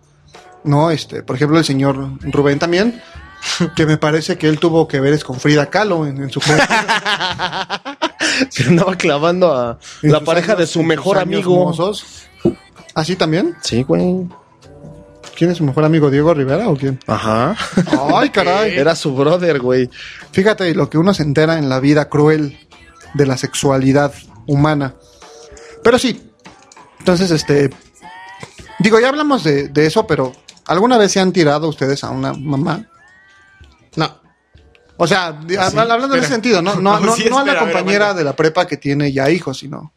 [0.64, 0.92] ¿no?
[0.92, 3.02] Este, por ejemplo, el señor Rubén también,
[3.76, 6.40] que me parece que él tuvo que ver es con Frida Kahlo en, en su.
[8.50, 11.56] Se andaba clavando a la pareja años- de su mejor amigo.
[11.56, 12.06] mozos.
[12.96, 13.56] ¿Así también?
[13.62, 14.28] Sí, güey.
[15.38, 16.10] ¿Quién es su mejor amigo?
[16.12, 17.00] ¿Diego Rivera o quién?
[17.08, 17.56] Ajá.
[18.16, 18.74] Ay, caray.
[18.78, 19.90] Era su brother, güey.
[20.32, 22.60] Fíjate lo que uno se entera en la vida cruel
[23.16, 24.14] de la sexualidad
[24.48, 24.96] humana.
[25.84, 26.30] Pero sí.
[27.00, 27.70] Entonces, este.
[28.80, 30.34] Digo, ya hablamos de, de eso, pero
[30.68, 32.86] ¿alguna vez se han tirado ustedes a una mamá?
[33.96, 34.20] No.
[34.98, 37.62] O sea, hab- hablando en ese sentido, no, no, no, Sí, no a la espera,
[37.62, 39.94] a ver, compañera de la prepa que tiene ya hijos, sino.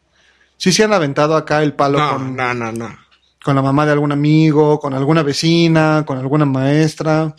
[0.57, 2.97] Sí se han aventado acá el palo No, con, no, no, no.
[3.43, 7.33] Con la mamá de algún amigo, con alguna vecina, con alguna maestra.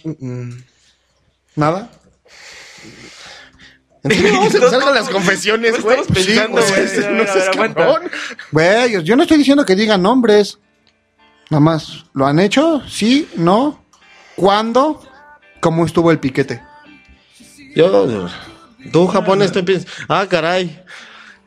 [1.57, 1.91] ¿Nada?
[4.03, 5.99] Vamos a empezar con las confesiones, güey.
[6.07, 6.61] Pensando,
[9.03, 10.59] yo- no estoy diciendo que digan nombres.
[11.51, 12.83] Nada más, ¿lo han hecho?
[12.89, 13.29] ¿Sí?
[13.37, 13.85] ¿No?
[14.37, 15.03] ¿Cuándo?
[15.61, 16.63] ¿Cómo estuvo el piquete?
[17.75, 18.29] Yo,
[18.93, 19.87] tú japonés, tú empiezas.
[20.09, 20.83] Ah, caray.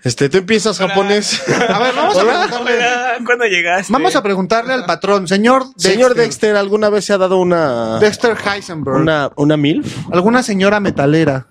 [0.04, 1.42] Este, tú empiezas japonés.
[1.70, 3.94] A ver, vamos a preguntarle, Hola, ¿Cuándo llegaste?
[3.94, 8.00] vamos a preguntarle al patrón, señor Dexter, Señor Dexter, ¿alguna vez se ha dado una
[8.00, 8.98] Dexter Heisenberg.
[8.98, 9.96] una una milf?
[10.12, 11.46] ¿Alguna señora metalera?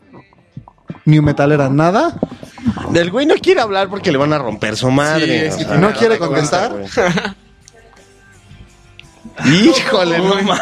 [1.04, 2.18] New metalera, ¿nada?
[2.92, 5.50] El güey no quiere hablar porque le van a romper su madre.
[5.52, 6.72] Sí, sí, o sea, ¿No quiere te contestar?
[6.72, 7.36] cuenta.
[9.46, 10.58] Híjole, no mames.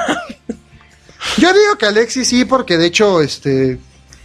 [1.38, 3.78] Yo digo que Alexis sí, porque de hecho, este,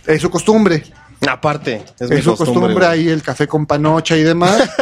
[0.06, 0.84] es su costumbre.
[1.30, 4.70] Aparte, es, Es, mi su costumbre, ahí el café con panocha y demás.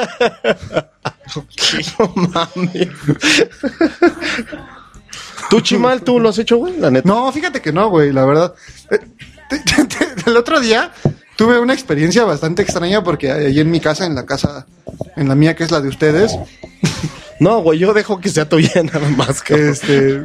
[1.99, 2.89] No mames.
[5.49, 6.77] ¿Tú, Chimal, tú lo has hecho, güey?
[6.77, 7.07] La neta.
[7.07, 8.53] No, fíjate que no, güey, la verdad.
[8.89, 8.99] Eh,
[10.25, 10.91] El otro día
[11.37, 14.65] tuve una experiencia bastante extraña porque ahí en mi casa, en la casa,
[15.15, 16.37] en la mía que es la de ustedes,
[17.39, 19.69] No, güey, yo dejo que sea tuya nada más, cabrón.
[19.69, 20.23] este...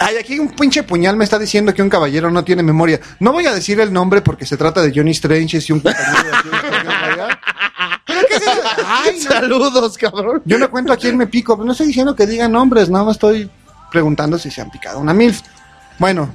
[0.00, 3.00] Ay, aquí un pinche puñal me está diciendo que un caballero no tiene memoria.
[3.18, 6.22] No voy a decir el nombre porque se trata de Johnny Strange y un compañero
[6.22, 7.38] de aquí de Estación Radial.
[8.06, 8.62] ¿Pero qué es eso?
[8.86, 9.30] Ay, no.
[9.30, 10.42] Saludos, cabrón.
[10.44, 13.04] Yo no cuento a quién me pico, pero no estoy diciendo que digan nombres, nada
[13.04, 13.50] más estoy
[13.90, 15.40] preguntando si se han picado una MILF.
[15.98, 16.34] Bueno,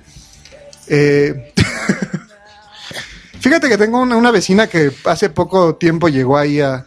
[0.88, 1.54] eh,
[3.40, 6.86] fíjate que tengo una, una vecina que hace poco tiempo llegó ahí a,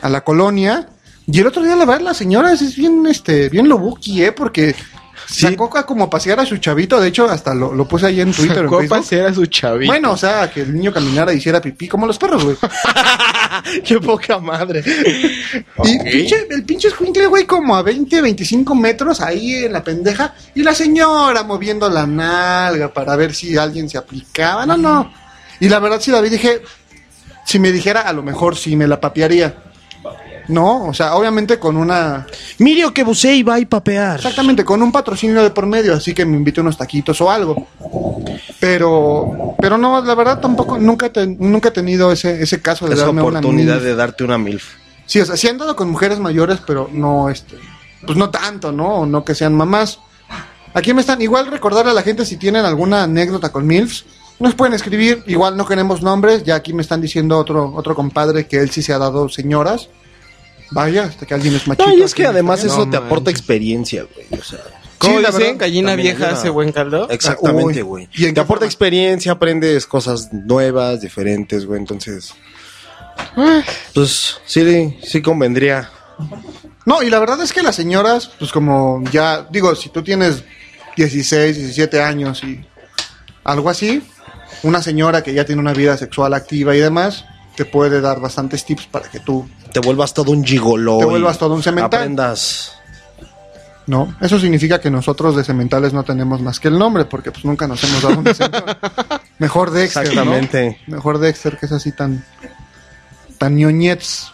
[0.00, 0.88] a la colonia
[1.26, 4.32] y el otro día la verdad la señora es, es bien, este, bien lobuki, ¿eh?
[4.32, 4.74] Porque
[5.32, 8.20] sacó a como a pasear a su chavito, de hecho hasta lo, lo puse ahí
[8.20, 8.88] en Twitter, en Facebook.
[8.88, 9.90] Copas era su chavito.
[9.90, 12.56] Bueno, o sea, que el niño caminara y hiciera pipí como los perros, güey.
[13.84, 14.82] Qué poca madre.
[15.84, 20.34] Y pinche, el pinche escuincle, güey, como a 20, 25 metros ahí en la pendeja.
[20.54, 24.66] Y la señora moviendo la nalga para ver si alguien se aplicaba.
[24.66, 25.12] No, no.
[25.60, 26.62] Y la verdad, si la vi, dije,
[27.44, 29.71] si me dijera, a lo mejor sí me la papearía.
[30.48, 32.26] No, o sea, obviamente con una.
[32.58, 34.16] Mirio que bucé y va a papear.
[34.16, 37.68] Exactamente, con un patrocinio de por medio, así que me invite unos taquitos o algo.
[38.60, 43.06] Pero, pero no, la verdad tampoco, nunca, nunca he tenido ese, ese caso de Esa
[43.06, 43.84] darme una oportunidad milf.
[43.84, 44.74] de darte una milf.
[45.06, 47.56] Sí, o sea, sí han dado con mujeres mayores, pero no, este,
[48.06, 49.00] pues no tanto, ¿no?
[49.00, 49.98] O no que sean mamás.
[50.74, 54.04] Aquí me están, igual recordar a la gente si tienen alguna anécdota con MILFs,
[54.38, 58.46] nos pueden escribir, igual no queremos nombres, ya aquí me están diciendo otro, otro compadre
[58.46, 59.88] que él sí se ha dado señoras.
[60.72, 61.86] Vaya, hasta que alguien es machito.
[61.88, 63.40] No, y es que además eso No te aporta manches.
[63.40, 64.40] experiencia, güey.
[64.40, 64.58] O sea,
[64.98, 65.42] ¿Cómo Sí, la dicen?
[65.44, 66.38] verdad, Gallina también vieja ayuda.
[66.40, 67.08] hace buen caldo.
[67.10, 68.08] exactamente, güey.
[68.14, 68.66] ¿y en Te aporta forma?
[68.66, 71.80] experiencia, aprendes cosas nuevas, diferentes, güey.
[71.80, 72.32] Entonces,
[73.94, 75.90] pues sí, sí convendría.
[76.86, 80.44] No, y la verdad es que las señoras, pues como ya, digo, si tú tienes
[80.96, 82.64] 16, 17 años y
[83.44, 84.02] algo así,
[84.62, 87.24] una señora que ya tiene una vida sexual activa y demás,
[87.56, 90.98] te puede dar bastantes tips para que tú, Te vuelvas todo un gigoló.
[90.98, 92.00] Te y vuelvas todo un cemental.
[92.00, 92.72] Aprendas.
[93.86, 94.14] ¿no?
[94.20, 97.66] Eso significa que nosotros de cementales no tenemos más que el nombre, porque pues nunca
[97.66, 98.78] nos hemos dado un cemental.
[99.38, 100.10] Mejor Dexter, ¿no?
[100.10, 100.78] Exactamente.
[100.86, 102.24] Mejor Dexter, que es así tan,
[103.38, 104.32] tan ñoñets.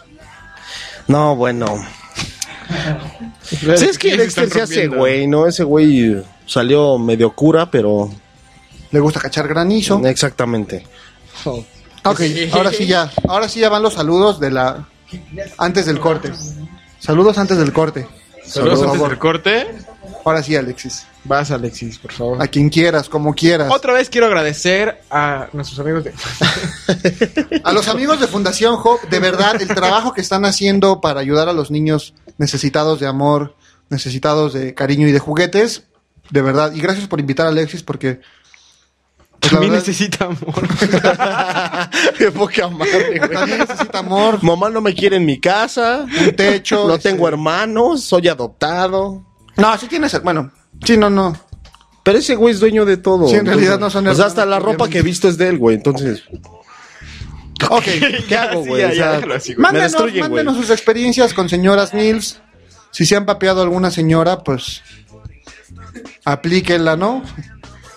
[1.07, 1.83] No, bueno.
[3.43, 5.47] Sí, es que ¿Quién Dexter se hace güey, ¿no?
[5.47, 8.09] Ese güey salió medio cura, pero.
[8.91, 9.99] Le gusta cachar granizo.
[10.05, 10.85] Exactamente.
[12.03, 12.21] Ok,
[12.53, 14.87] ahora sí ya, ahora sí ya van los saludos de la
[15.57, 16.31] antes del corte.
[16.99, 18.07] Saludos antes del corte.
[18.43, 19.67] Saludos antes del corte.
[20.25, 21.05] Ahora sí, Alexis.
[21.23, 22.41] Vas, Alexis, por favor.
[22.41, 23.71] A quien quieras, como quieras.
[23.71, 26.13] Otra vez quiero agradecer a nuestros amigos de...
[27.63, 31.49] A los amigos de Fundación Hope, de verdad, el trabajo que están haciendo para ayudar
[31.49, 33.55] a los niños necesitados de amor,
[33.89, 35.83] necesitados de cariño y de juguetes,
[36.29, 36.71] de verdad.
[36.73, 38.21] Y gracias por invitar a Alexis porque...
[39.39, 41.89] pues, También verdad, necesita amor.
[42.17, 43.29] Qué poca madre, güey.
[43.31, 46.05] también necesita amor, Mamá no me quiere en mi casa.
[46.27, 46.87] un techo.
[46.87, 48.03] No este- tengo hermanos.
[48.03, 49.23] Soy adoptado.
[49.57, 50.21] No, sí tienes...
[50.23, 50.51] Bueno,
[50.83, 51.35] sí, no, no.
[52.03, 53.27] Pero ese güey es dueño de todo.
[53.27, 55.37] Sí, en realidad no son O sea, hasta hermanos, la ropa que he visto es
[55.37, 55.75] de él, güey.
[55.75, 56.23] Entonces,
[57.69, 57.83] Ok.
[58.27, 58.81] ¿qué hago, Sí, güey?
[58.81, 59.71] ya, O ya, sea, déjalo así, güey.
[59.71, 62.41] me Mándenos, mándenos sus experiencias con señoras Nils.
[62.91, 64.81] Si se han papeado alguna señora, pues
[66.25, 67.21] aplíquenla, ¿no?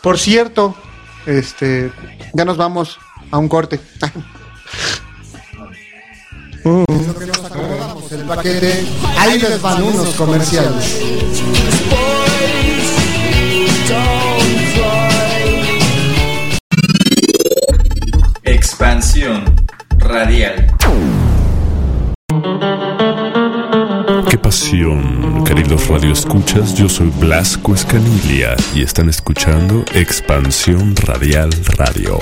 [0.03, 0.75] Por cierto,
[1.27, 1.93] este,
[2.33, 2.99] ya nos vamos
[3.31, 3.81] a un corte.
[8.11, 8.87] el paquete,
[9.19, 11.01] ahí les van unos comerciales.
[18.45, 19.45] Expansión
[19.99, 20.67] radial.
[24.29, 25.02] Qué pasión,
[25.73, 26.75] queridos radioescuchas.
[26.75, 32.19] Yo soy Blasco Escanilia y están escuchando Expansión Radial Radio.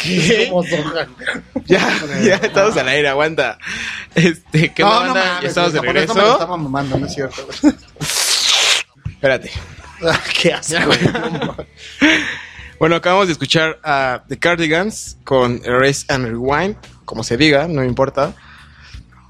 [0.02, 0.52] ¿Qué?
[1.66, 1.88] Ya,
[2.24, 3.56] ya estamos al aire, aguanta.
[4.16, 5.24] Este, ¿qué no, onda, no banda?
[5.24, 6.32] mames, Ya estamos de regreso.
[6.32, 7.48] estaba mamando, no es cierto.
[9.06, 9.50] Espérate.
[10.40, 10.76] Qué asco.
[12.80, 17.82] Bueno, acabamos de escuchar a The Cardigans con Erase and Rewind, como se diga, no
[17.82, 18.34] me importa.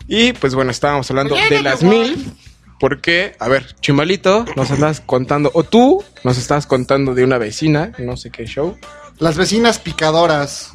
[0.08, 2.32] Y pues bueno, estábamos hablando de las mil.
[2.80, 7.92] Porque, a ver, Chimbalito, nos estás contando, o tú nos estás contando de una vecina,
[7.98, 8.78] no sé qué show.
[9.22, 10.70] Las vecinas picadoras.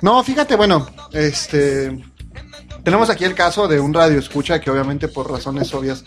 [0.00, 2.04] No, fíjate, bueno, este.
[2.84, 6.04] Tenemos aquí el caso de un radio escucha que obviamente por razones obvias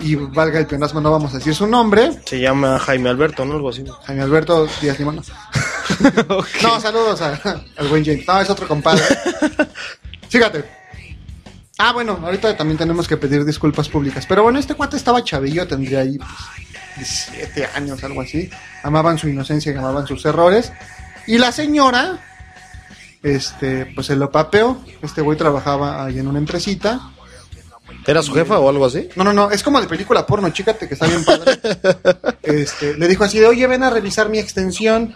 [0.00, 3.54] y valga el pleonasmo no vamos a decir su nombre, Se llama Jaime Alberto, ¿no?
[3.54, 3.82] Algo así.
[4.04, 5.22] Jaime Alberto Díaz Limón.
[6.62, 7.40] No, saludos a-
[7.78, 8.26] al buen James.
[8.28, 9.02] No, es otro compadre.
[10.28, 10.81] Fíjate.
[11.78, 14.26] Ah, bueno, ahorita también tenemos que pedir disculpas públicas.
[14.26, 16.30] Pero bueno, este cuate estaba chavillo, tendría ahí pues,
[16.96, 18.50] 17 años, algo así.
[18.82, 20.72] Amaban su inocencia y amaban sus errores.
[21.26, 22.20] Y la señora,
[23.22, 24.84] este, pues se lo papeó.
[25.00, 27.12] Este güey trabajaba ahí en una empresita.
[28.06, 29.08] ¿Era su jefa o algo así?
[29.16, 31.58] No, no, no, es como de película porno, chícate que está bien padre.
[32.42, 35.14] Este, le dijo así de, oye, ven a revisar mi extensión,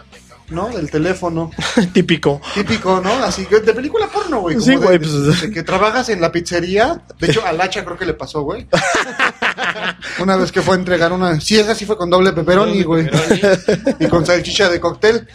[0.49, 0.69] ¿no?
[0.69, 1.51] Del teléfono.
[1.93, 2.41] Típico.
[2.53, 3.11] Típico, ¿no?
[3.23, 4.55] Así que de película porno, güey.
[4.55, 7.01] como Sí, de- güey, de- pues- que trabajas en la pizzería.
[7.19, 8.67] De hecho, al hacha creo que le pasó, güey.
[10.19, 11.39] Una vez que fue a entregar una.
[11.39, 13.09] Sí, esa sí fue con doble pepperoni, güey.
[13.99, 15.27] Y con salchicha de cóctel.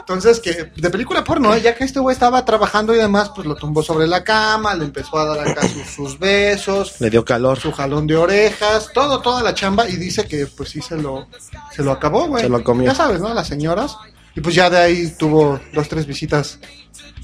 [0.00, 1.60] Entonces, que de película porno, ¿eh?
[1.62, 4.84] ya que este güey estaba trabajando y demás, pues lo tumbó sobre la cama, le
[4.84, 7.58] empezó a dar acá sus, sus besos, Le dio calor.
[7.58, 9.88] su jalón de orejas, todo, toda la chamba.
[9.88, 11.26] Y dice que, pues sí, se lo,
[11.74, 12.42] se lo acabó, güey.
[12.44, 12.86] Se lo comió.
[12.86, 13.32] Ya sabes, ¿no?
[13.34, 13.96] Las señoras.
[14.36, 16.58] Y pues ya de ahí tuvo dos, tres visitas,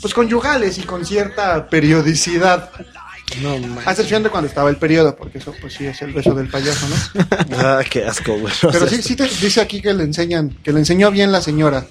[0.00, 2.70] pues conyugales y con cierta periodicidad.
[3.42, 3.78] No, man.
[3.86, 6.48] A excepción de cuando estaba el periodo, porque eso pues sí es el beso del
[6.48, 7.26] payaso, ¿no?
[7.58, 8.52] Ah, qué asco, güey.
[8.72, 11.86] Pero sí, sí te dice aquí que le enseñan, que le enseñó bien la señora.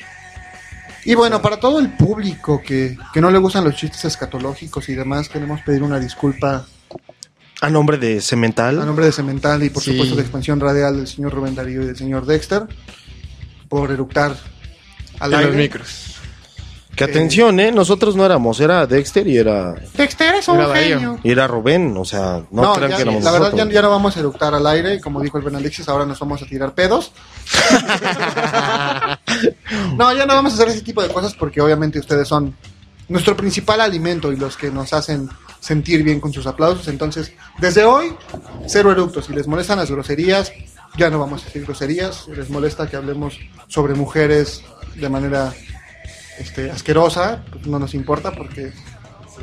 [1.04, 4.94] Y bueno, para todo el público que, que no le gustan los chistes escatológicos y
[4.96, 6.68] demás, queremos pedir una disculpa
[7.60, 8.76] A nombre de a Cemental.
[8.86, 9.92] nombre de Cemental y por Sí.
[9.94, 12.64] supuesto de Expansión Radial del señor Rubén Darío y del señor Dexter
[13.68, 14.36] por eructar
[15.20, 15.58] al En los aire.
[15.64, 16.08] micros.
[16.96, 17.72] Que atención, ¿eh?
[17.72, 21.00] Nosotros no éramos, era Dexter y era, Dexter es un Era Darío.
[21.00, 21.20] genio.
[21.24, 21.96] y era Rubén.
[21.98, 23.74] O sea, no, No, crean ya- que éramos la verdad ya, nosotros.
[23.74, 26.20] ya no vamos a eructar al aire, y como dijo el Ben Alexis, ahora nos
[26.20, 27.14] vamos a tirar pedos.
[29.98, 32.56] no, ya no vamos a hacer ese tipo de cosas porque obviamente ustedes son
[33.08, 36.88] nuestro principal alimento y los que nos hacen sentir bien con sus aplausos.
[36.88, 38.14] Entonces, desde hoy,
[38.68, 39.26] cero eructos.
[39.26, 40.52] Si les molestan las groserías,
[40.98, 42.28] ya no vamos a decir groserías.
[42.28, 43.38] Les molesta que hablemos
[43.68, 44.64] sobre mujeres
[44.96, 45.54] de manera
[46.40, 48.72] este, asquerosa, pues no nos importa porque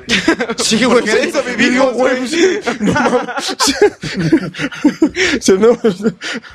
[0.59, 1.05] Sí, güey.
[1.05, 2.19] De eso vivimos, güey.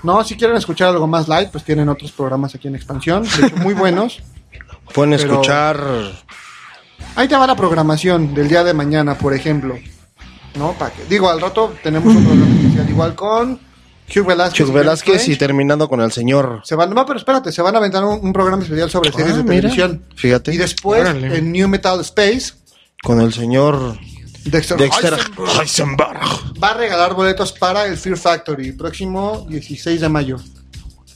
[0.03, 3.47] No si quieren escuchar algo más light, pues tienen otros programas aquí en Expansión, de
[3.47, 4.21] hecho muy buenos.
[4.93, 5.83] Pueden Pero- escuchar.
[7.15, 9.77] Ahí te va la programación del día de mañana, por ejemplo.
[10.55, 10.73] ¿No?
[10.73, 13.59] Pa' que- digo, al rato tenemos un programa especial igual con
[14.09, 14.67] Hugh Velázquez.
[14.67, 16.61] Y Velázquez y terminando con el señor.
[16.63, 19.33] Se van, no, pero espérate, se van a aventar un, un programa especial sobre series
[19.33, 19.55] Ah, de mira.
[19.61, 20.03] televisión.
[20.15, 20.53] Fíjate.
[20.53, 21.37] Y después, Órale.
[21.37, 22.53] en New Metal Space,
[23.01, 23.97] Con el señor
[24.45, 26.19] Dexter, Dexter Heisenberg Heisenberg.
[26.63, 30.37] va a regalar boletos para el Fear Factory, próximo 16 de mayo.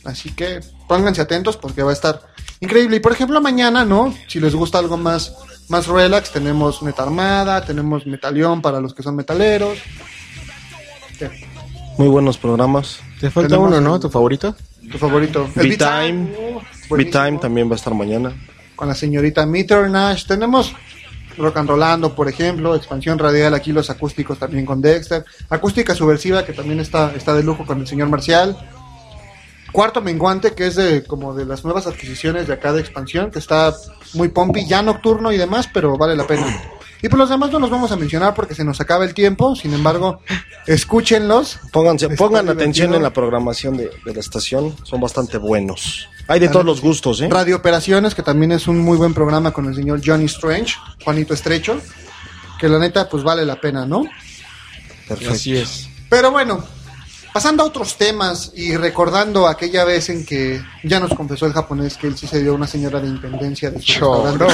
[0.06, 2.22] Así que pónganse atentos porque va a estar
[2.62, 2.96] increíble.
[2.98, 4.16] Y por ejemplo, mañana, ¿no?
[4.28, 5.34] Si les gusta algo más,
[5.68, 9.78] más relax, tenemos Meta Armada, tenemos Metalión para los que son metaleros.
[11.20, 11.47] ¿Qué?
[11.98, 13.00] Muy buenos programas.
[13.20, 14.00] Te falta uno, ¿no?
[14.00, 14.56] ¿Tu favorito?
[14.92, 15.50] Tu favorito.
[15.56, 16.32] B-Time.
[16.38, 16.96] Uh, buenísimo.
[16.96, 18.34] B-Time también va a estar mañana.
[18.76, 20.26] Con la señorita Meter Nash.
[20.28, 20.74] Tenemos
[21.38, 22.76] Rock and Rollando, por ejemplo.
[22.76, 25.26] Expansión Radial, aquí los acústicos también con Dexter.
[25.50, 28.56] Acústica Subversiva, que también está, está de lujo con el señor Marcial.
[29.72, 33.40] Cuarto Menguante, que es de como de las nuevas adquisiciones de acá de Expansión, que
[33.40, 33.74] está
[34.14, 36.46] muy pompi, ya nocturno y demás, pero vale la pena.
[37.02, 39.56] Y por los demás no los vamos a mencionar porque se nos acaba el tiempo,
[39.56, 40.22] sin embargo,
[40.66, 41.60] escúchenlos.
[41.72, 44.76] Pónganse, pongan atención en la programación de, de la estación.
[44.84, 46.10] Son bastante buenos.
[46.28, 47.30] Hay de todos los gustos, ¿eh?
[47.30, 51.34] Radio Operaciones, que también es un muy buen programa con el señor Johnny Strange, Juanito
[51.34, 51.80] Estrecho,
[52.60, 54.04] que la neta pues vale la pena, ¿no?
[55.08, 55.34] Perfecto.
[55.34, 55.88] Así es.
[56.10, 56.64] Pero bueno,
[57.38, 61.96] pasando a otros temas y recordando aquella vez en que ya nos confesó el japonés
[61.96, 64.48] que él sí se dio a una señora de intendencia de su Choro.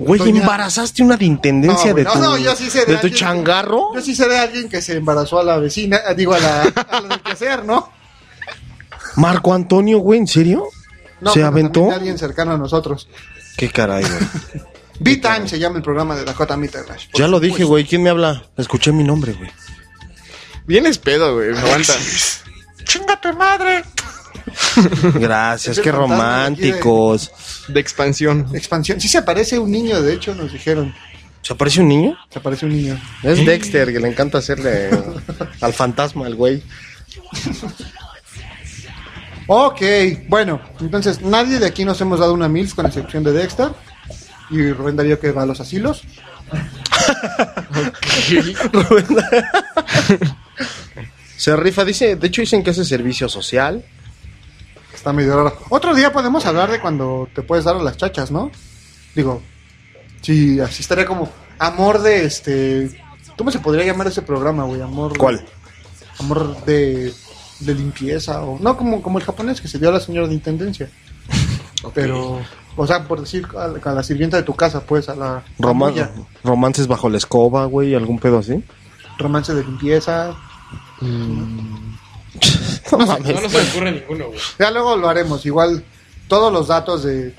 [0.00, 2.84] Güey, Doña- ¿embarazaste una de intendencia No, de güey, tu, no, no, yo sí sé
[2.84, 3.94] de de tu changarro?
[3.94, 6.62] Yo sí sé de alguien que se embarazó a la vecina, eh, digo a la,
[6.62, 7.92] a la del quehacer, ¿no?
[9.14, 10.64] Marco Antonio, güey, ¿en serio?
[11.20, 11.92] No, ¿Se aventó?
[11.92, 13.08] alguien cercano a nosotros.
[13.56, 14.62] Qué caray, güey.
[14.98, 16.66] B-Time se llama el programa de Dakota por
[17.14, 17.84] Ya lo dije, güey.
[17.84, 18.42] ¿Quién me habla?
[18.56, 19.48] Escuché mi nombre, güey.
[20.68, 21.56] Vienes pedo, güey.
[21.56, 21.94] Aguanta.
[22.84, 23.82] ¡Chinga tu madre!
[25.14, 27.30] Gracias, qué de de- románticos.
[27.68, 28.46] De expansión.
[28.54, 29.00] Expansión.
[29.00, 30.94] Sí se aparece un niño, de hecho, nos dijeron.
[31.42, 32.16] ¿Se aparece un niño?
[32.30, 33.00] Se aparece un niño.
[33.22, 34.90] Es Dexter, que le encanta hacerle
[35.62, 36.62] al fantasma, al güey.
[39.46, 39.80] Ok,
[40.28, 43.70] bueno, entonces nadie de aquí nos hemos dado una MILF con excepción de Dexter.
[44.50, 46.02] Y Rubén Darío que va a los asilos.
[51.38, 53.84] Se rifa, dice, de hecho dicen que hace servicio social.
[54.92, 55.56] Está medio raro.
[55.70, 58.50] Otro día podemos hablar de cuando te puedes dar a las chachas, ¿no?
[59.14, 59.40] Digo,
[60.20, 61.30] sí, así estaría como
[61.60, 62.90] amor de este.
[63.36, 64.80] ¿Cómo se podría llamar ese programa, güey?
[64.82, 65.16] Amor.
[65.16, 65.46] ¿Cuál?
[66.18, 67.14] Amor de,
[67.60, 68.58] de limpieza o.
[68.58, 70.90] No, como, como el japonés que se dio a la señora de intendencia.
[71.94, 72.40] Pero.
[72.76, 75.44] O sea, por decir a la, a la sirvienta de tu casa, pues, a la.
[75.60, 76.10] Roman-
[76.42, 78.64] romances bajo la escoba, güey, algún pedo así.
[79.18, 80.36] Romance de limpieza.
[82.92, 83.34] No mames.
[83.34, 84.40] No nos ocurre ninguno, güey.
[84.58, 85.44] Ya luego lo haremos.
[85.44, 85.84] Igual
[86.26, 87.34] todos los datos de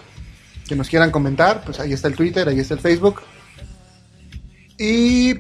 [0.67, 3.21] que nos quieran comentar, pues ahí está el Twitter, ahí está el Facebook.
[4.77, 5.39] Y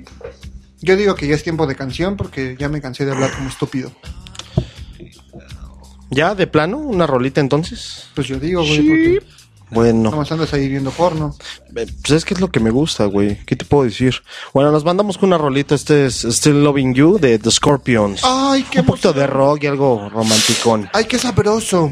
[0.81, 3.49] yo digo que ya es tiempo de canción porque ya me cansé de hablar como
[3.49, 3.91] estúpido.
[6.09, 6.77] ¿Ya, de plano?
[6.77, 8.07] ¿Una rolita entonces?
[8.15, 9.23] Pues yo digo, güey, porque
[9.71, 11.35] Bueno, nomás andas ahí viendo porno.
[11.75, 13.37] eh, pues es que es lo que me gusta, güey.
[13.45, 14.15] ¿Qué te puedo decir?
[14.53, 15.75] Bueno, nos mandamos con una rolita.
[15.75, 18.21] Este es Still Loving You de The Scorpions.
[18.23, 20.89] Ay, qué Un poquito de rock y algo romanticón.
[20.93, 21.91] Ay, qué sabroso.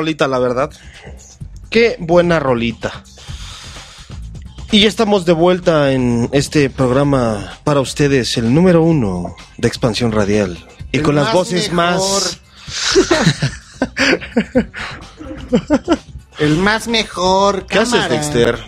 [0.00, 0.70] Rolita, la verdad.
[1.68, 3.04] Qué buena rolita.
[4.72, 10.12] Y ya estamos de vuelta en este programa para ustedes, el número uno de Expansión
[10.12, 10.58] Radial.
[10.92, 11.76] Y El con las voces mejor.
[11.76, 12.40] más...
[16.38, 17.66] El más mejor.
[17.66, 18.08] ¿Qué haces.
[18.08, 18.58] Dexter?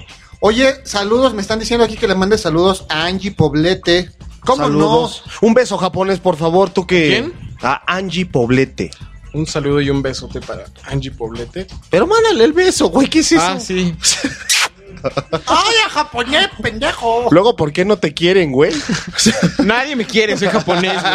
[0.41, 1.33] Oye, saludos.
[1.33, 4.11] Me están diciendo aquí que le mande saludos a Angie Poblete.
[4.41, 5.23] ¿Cómo Saludos.
[5.41, 7.09] Un beso japonés, por favor, tú que...
[7.09, 7.33] ¿Quién?
[7.63, 8.91] A Angie Poblete.
[9.35, 11.67] Un saludo y un besote para Angie Poblete.
[11.91, 13.43] Pero mándale el beso, güey, ¿qué es eso?
[13.43, 13.95] Ah, sí.
[15.47, 17.29] ¡Ay, a japonés, pendejo!
[17.31, 18.73] Luego, ¿por qué no te quieren, güey?
[19.59, 21.15] Nadie me quiere, soy japonés, güey.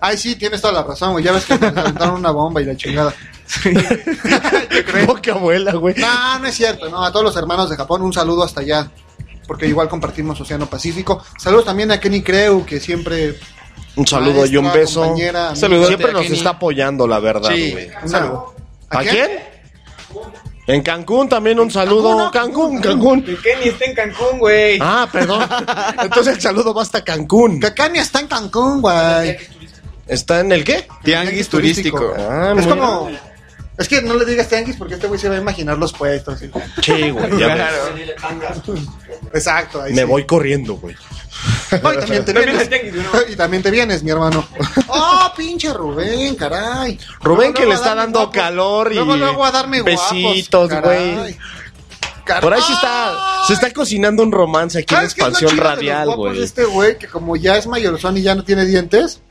[0.00, 1.24] Ay, sí, tienes toda la razón, güey.
[1.24, 3.14] Ya ves que me aventaron una bomba y la chingada.
[5.06, 5.94] Poca abuela, güey.
[5.96, 7.04] No, no es cierto, no.
[7.04, 8.90] A todos los hermanos de Japón, un saludo hasta allá.
[9.46, 11.24] Porque igual compartimos Océano Pacífico.
[11.38, 13.38] Saludos también a Kenny Creu, que siempre.
[13.98, 15.14] Un saludo y un beso.
[15.54, 16.36] Saludote Siempre nos Kenny.
[16.36, 17.72] está apoyando, la verdad, Sí.
[17.72, 17.90] güey.
[18.02, 18.54] Un saludo.
[18.90, 19.30] ¿A quién?
[20.66, 22.30] En Cancún también un saludo.
[22.30, 23.22] Cancún, Cancún.
[23.22, 24.78] Kenny está en Cancún, güey.
[24.80, 25.48] Ah, perdón.
[26.02, 27.58] Entonces el saludo va hasta Cancún.
[27.58, 29.36] Cacania está en Cancún, güey.
[30.06, 30.86] ¿Está en el qué?
[31.02, 32.14] Tianguis turístico.
[32.18, 33.10] Ah, Es como.
[33.78, 36.42] Es que no le digas tianguis porque este güey se va a imaginar los puestos.
[36.42, 36.50] y-
[36.82, 37.54] Sí, güey, ya.
[37.54, 38.74] Claro.
[39.32, 39.82] Exacto.
[39.82, 40.06] ahí Me sí.
[40.08, 40.96] voy corriendo, güey.
[41.70, 42.70] Ay, también te vienes.
[43.28, 44.46] y también te vienes, mi hermano.
[44.88, 46.98] Oh, pinche Rubén, caray.
[47.20, 48.34] Rubén Luego, que luego le está dando guapos.
[48.34, 51.36] calor y Luego, luego a darme besitos, güey.
[52.42, 55.32] Por ahí sí está, se está cocinando un romance aquí en ¿Sabes qué es lo
[55.32, 56.42] expansión radial, güey.
[56.42, 59.22] Este güey que como ya es mayorzón y ya no tiene dientes.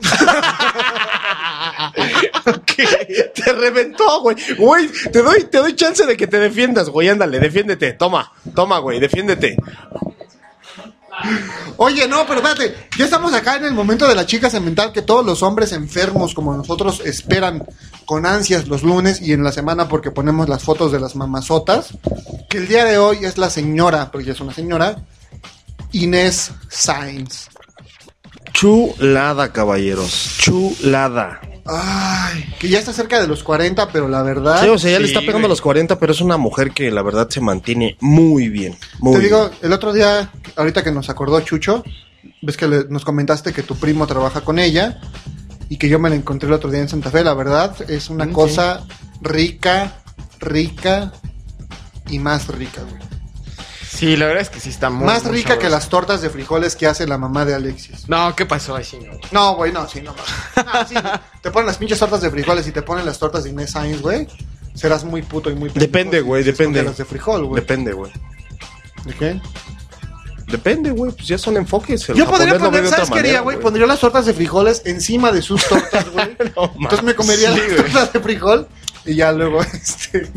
[3.34, 4.36] Te reventó, güey.
[4.56, 7.08] Güey, te doy, te doy chance de que te defiendas, güey.
[7.08, 7.92] Ándale, defiéndete.
[7.92, 9.56] Toma, toma, güey, defiéndete.
[11.76, 15.02] Oye, no, pero espérate, ya estamos acá en el momento de la chica semental que
[15.02, 17.64] todos los hombres enfermos como nosotros esperan
[18.04, 21.90] con ansias los lunes y en la semana porque ponemos las fotos de las mamazotas,
[22.48, 24.96] que el día de hoy es la señora, porque es una señora,
[25.92, 27.48] Inés Sainz.
[28.52, 30.36] Chulada, caballeros.
[30.38, 31.40] Chulada.
[31.70, 34.62] Ay, que ya está cerca de los 40, pero la verdad...
[34.62, 35.46] Sí, o sea, ya le está pegando güey.
[35.46, 38.76] a los 40, pero es una mujer que la verdad se mantiene muy bien.
[39.00, 39.58] Muy Te digo, bien.
[39.62, 41.84] el otro día, ahorita que nos acordó Chucho,
[42.42, 44.98] ves que le- nos comentaste que tu primo trabaja con ella
[45.68, 47.22] y que yo me la encontré el otro día en Santa Fe.
[47.22, 48.86] La verdad, es una Mm, cosa
[49.20, 49.92] rica,
[50.40, 51.12] rica
[52.08, 53.02] y más rica, güey.
[53.90, 56.30] Sí, la verdad es que sí está muy más muy rica que las tortas de
[56.30, 58.08] frijoles que hace la mamá de Alexis.
[58.08, 58.98] No, ¿qué pasó así?
[58.98, 59.18] No.
[59.32, 60.14] No, güey, no, sí, no.
[60.56, 60.94] no, sí,
[61.42, 64.00] te ponen las pinches tortas de frijoles y te ponen las tortas de Inés Sainz,
[64.02, 64.28] güey.
[64.74, 66.82] Serás muy puto y muy Depende, güey, depende.
[66.82, 67.60] las de frijol, güey.
[67.60, 68.12] Depende, güey.
[69.04, 69.40] ¿De qué?
[70.50, 71.12] Depende, güey.
[71.12, 72.08] Pues ya son enfoques.
[72.08, 73.58] El Yo podría poner, ¿sabes qué haría, güey?
[73.60, 76.34] Pondría las tortas de frijoles encima de sus tortas, güey.
[76.38, 78.68] Entonces me comería Sí, las tortas de frijol
[79.04, 80.28] y ya luego, este...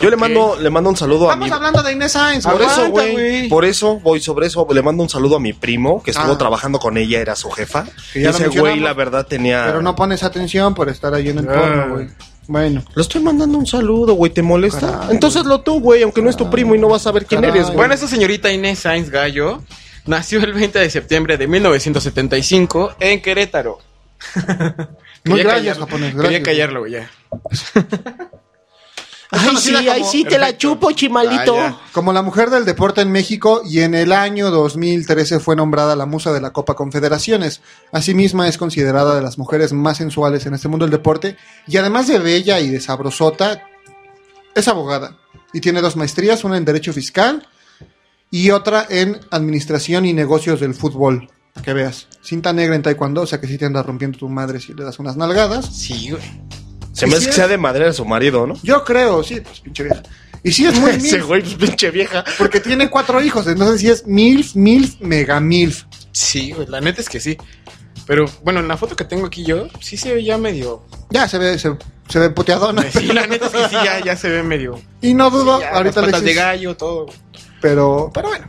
[0.00, 1.54] Yo le mando, le mando un saludo a Estamos mi.
[1.54, 3.48] hablando de Inés Sainz, Por eso, güey.
[3.48, 4.66] Por eso voy sobre eso.
[4.72, 6.38] Le mando un saludo a mi primo que estuvo Ah.
[6.38, 7.84] trabajando con ella, era su jefa.
[8.12, 9.64] Que ya Ese güey, la verdad, tenía.
[9.66, 11.52] Pero no pones atención por estar ahí en el Ah.
[11.52, 12.08] porno, güey.
[12.48, 12.84] Bueno.
[12.94, 14.32] Le estoy mandando un saludo, güey.
[14.32, 14.80] ¿Te molesta?
[15.00, 17.26] Caray, Entonces lo tú, güey, aunque no es tu primo y no vas a saber
[17.26, 17.56] quién Caray.
[17.56, 17.76] eres, güey.
[17.76, 19.62] Bueno, esta señorita Inés Sainz Gallo
[20.06, 23.78] nació el 20 de septiembre de 1975 en Querétaro.
[25.24, 26.10] Muy Quería gracias, callarlo- japonés.
[26.14, 26.44] Quería Gracias.
[26.44, 27.10] callarlo, güey, ya.
[29.32, 31.56] Es conocida como- te la chupo, chimalito.
[31.58, 35.96] Ah, Como la mujer del deporte en México y en el año 2013 fue nombrada
[35.96, 37.60] la musa de la Copa Confederaciones.
[37.92, 42.06] Asimismo es considerada de las mujeres más sensuales en este mundo del deporte y además
[42.06, 43.62] de bella y de sabrosota,
[44.54, 45.16] es abogada
[45.52, 47.46] y tiene dos maestrías, una en Derecho Fiscal
[48.30, 51.28] y otra en Administración y Negocios del Fútbol.
[51.64, 54.60] Que veas, cinta negra en Taekwondo, o sea que sí te andas rompiendo tu madre
[54.60, 55.66] si le das unas nalgadas.
[55.74, 56.22] Sí, güey.
[56.96, 58.54] Se me hace que sea de madre a su marido, ¿no?
[58.62, 60.02] Yo creo, sí, pues pinche vieja.
[60.42, 62.24] Y sí es muy Ese milf, güey, pues pinche vieja.
[62.38, 65.84] porque tiene cuatro hijos, entonces sí es milf, milf, mega milf.
[66.12, 67.36] Sí, güey, la neta es que sí.
[68.06, 70.84] Pero bueno, en la foto que tengo aquí yo, sí se ve ya medio.
[71.10, 71.76] Ya se ve, se,
[72.08, 72.82] se ve puteadona.
[72.90, 74.80] Sí, la neta es que sí, ya, ya se ve medio.
[75.02, 77.06] Y no dudo, Sí, ya, ahorita las patas de gallo, todo.
[77.60, 78.48] pero, pero bueno.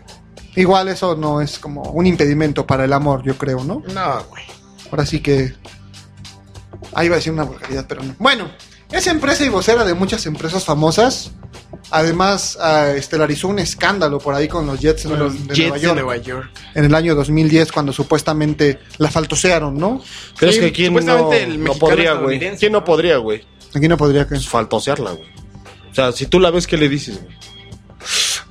[0.56, 3.84] Igual eso no es como un impedimento para el amor, yo creo, ¿no?
[3.94, 4.44] No, güey.
[4.92, 5.54] Ahora sí que.
[6.94, 8.16] Ahí iba a decir una vulgaridad, pero no.
[8.20, 8.50] Bueno,
[8.92, 11.32] es empresa y vocera de muchas empresas famosas.
[11.92, 15.60] Además, ah, estelarizó un escándalo por ahí con los Jets, Con de, los de Jets
[15.60, 15.96] Nueva de York.
[15.96, 16.52] Nueva York.
[16.76, 20.02] En el año 2010, cuando supuestamente la faltosearon, ¿no?
[20.40, 22.58] Pero Sí, es que quién no, supuestamente el no mexicano podría, güey.
[22.58, 23.46] ¿Quién no podría, güey?
[23.76, 24.36] Aquí no podría que.
[24.36, 25.30] Pues faltosearla, güey.
[25.92, 27.36] O sea, si tú la ves, ¿qué le dices, güey?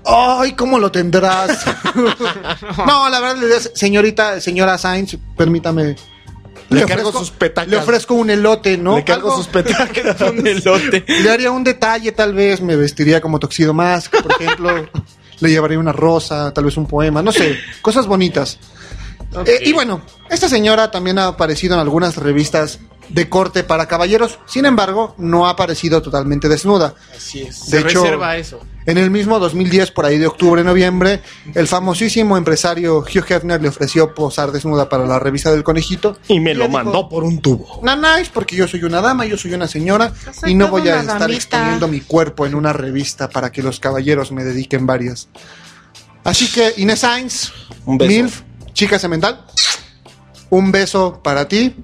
[0.04, 1.66] Ay, ¿cómo lo tendrás?
[2.86, 5.96] no, la verdad, señorita, señora Sainz, permítame.
[6.70, 7.70] Le cargo sus petacas.
[7.70, 8.96] Le ofrezco un elote, ¿no?
[8.96, 10.20] Le cargo Algo- sus petacas.
[10.30, 11.04] Un elote.
[11.06, 14.88] Le haría un detalle, tal vez me vestiría como Toxido Mask, por ejemplo.
[15.40, 18.58] le llevaría una rosa, tal vez un poema, no sé, cosas bonitas.
[19.44, 20.00] Eh, y bueno,
[20.30, 22.78] esta señora también ha aparecido en algunas revistas
[23.08, 26.94] de corte para caballeros, sin embargo, no ha aparecido totalmente desnuda.
[27.16, 27.66] Así es.
[27.70, 28.60] De Se hecho- reserva eso.
[28.86, 31.20] En el mismo 2010, por ahí de octubre, noviembre,
[31.56, 36.18] el famosísimo empresario Hugh Hefner le ofreció posar desnuda para la revista del conejito.
[36.28, 37.80] Y me lo dijo, mandó por un tubo.
[37.82, 40.12] No, nice, porque yo soy una dama, yo soy una señora
[40.46, 41.36] y no voy a estar damita.
[41.36, 45.28] exponiendo mi cuerpo en una revista para que los caballeros me dediquen varias.
[46.22, 47.52] Así que, Inés Sainz,
[47.86, 48.08] Un beso.
[48.08, 48.42] MILF,
[48.72, 49.44] chica cemental,
[50.50, 51.74] un beso para ti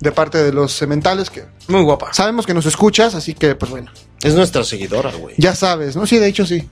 [0.00, 2.12] de parte de los cementales que Muy guapa.
[2.12, 3.90] sabemos que nos escuchas, así que, pues bueno,
[4.22, 5.34] Es nuestra seguidora, güey.
[5.38, 6.06] ya sabes, ¿no?
[6.06, 6.68] Sí, de hecho sí.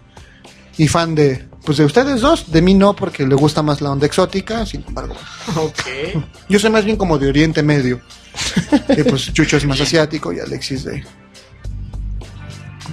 [0.76, 3.90] Y fan de, pues de ustedes dos, de mí no, porque le gusta más la
[3.92, 5.14] onda exótica, sin embargo.
[5.56, 5.82] Ok.
[6.48, 8.00] Yo soy más bien como de Oriente Medio.
[8.96, 11.04] y pues Chucho es más asiático y Alexis de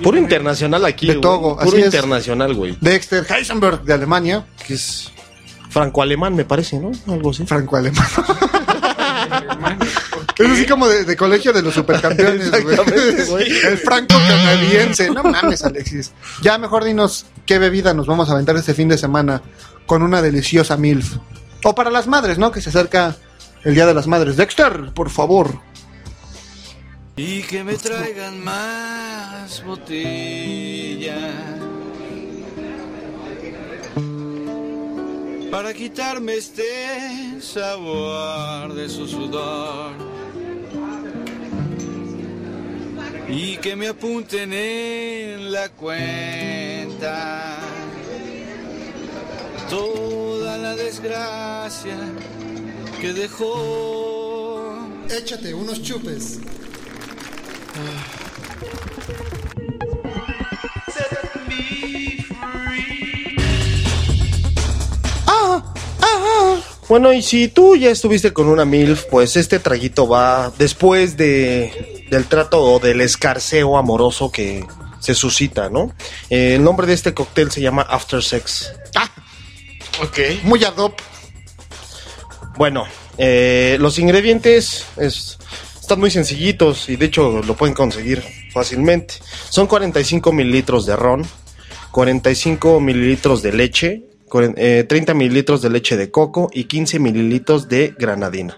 [0.04, 1.16] Puro internacional aquí, De.
[1.16, 1.86] Togo, Puro así es.
[1.86, 2.78] internacional, güey.
[2.80, 5.12] Dexter Heisenberg de Alemania, Que es
[5.70, 6.92] franco-alemán, me parece, ¿no?
[7.12, 7.46] Algo así.
[7.46, 8.06] franco-alemán.
[10.46, 12.52] Es así como de, de colegio de los supercampeones,
[13.30, 13.52] güey.
[13.68, 15.10] El franco-canadiense.
[15.10, 16.12] No mames, Alexis.
[16.42, 19.42] Ya mejor dinos qué bebida nos vamos a aventar este fin de semana
[19.86, 21.18] con una deliciosa MILF.
[21.64, 22.52] O para las madres, ¿no?
[22.52, 23.16] Que se acerca
[23.64, 24.38] el Día de las Madres.
[24.38, 25.60] Dexter, por favor.
[27.16, 31.18] Y que me traigan más botellas
[35.52, 40.11] para quitarme este sabor de su sudor.
[43.34, 47.58] Y que me apunten en la cuenta
[49.70, 51.98] toda la desgracia
[53.00, 54.86] que dejó.
[55.10, 56.40] Échate unos chupes.
[66.92, 71.91] Bueno, y si tú ya estuviste con una MILF, pues este traguito va después de,
[72.12, 74.66] del trato o del escarceo amoroso que
[75.00, 75.96] se suscita, ¿no?
[76.30, 78.74] Eh, el nombre de este cóctel se llama After Sex.
[80.04, 80.20] Ok.
[80.44, 81.00] Muy adop.
[82.58, 82.86] Bueno,
[83.18, 85.38] eh, los ingredientes es-
[85.80, 89.16] están muy sencillitos y de hecho lo pueden conseguir fácilmente.
[89.50, 91.26] Son 45 mililitros de ron,
[91.92, 97.68] 45 mililitros de leche, cuaren- eh, 30 mililitros de leche de coco y 15 mililitros
[97.70, 98.58] de granadina.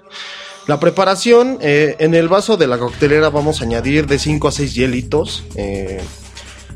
[0.68, 4.52] La preparación, eh, en el vaso de la coctelera vamos a añadir de 5 a
[4.52, 5.44] 6 hielitos.
[5.56, 6.02] eh,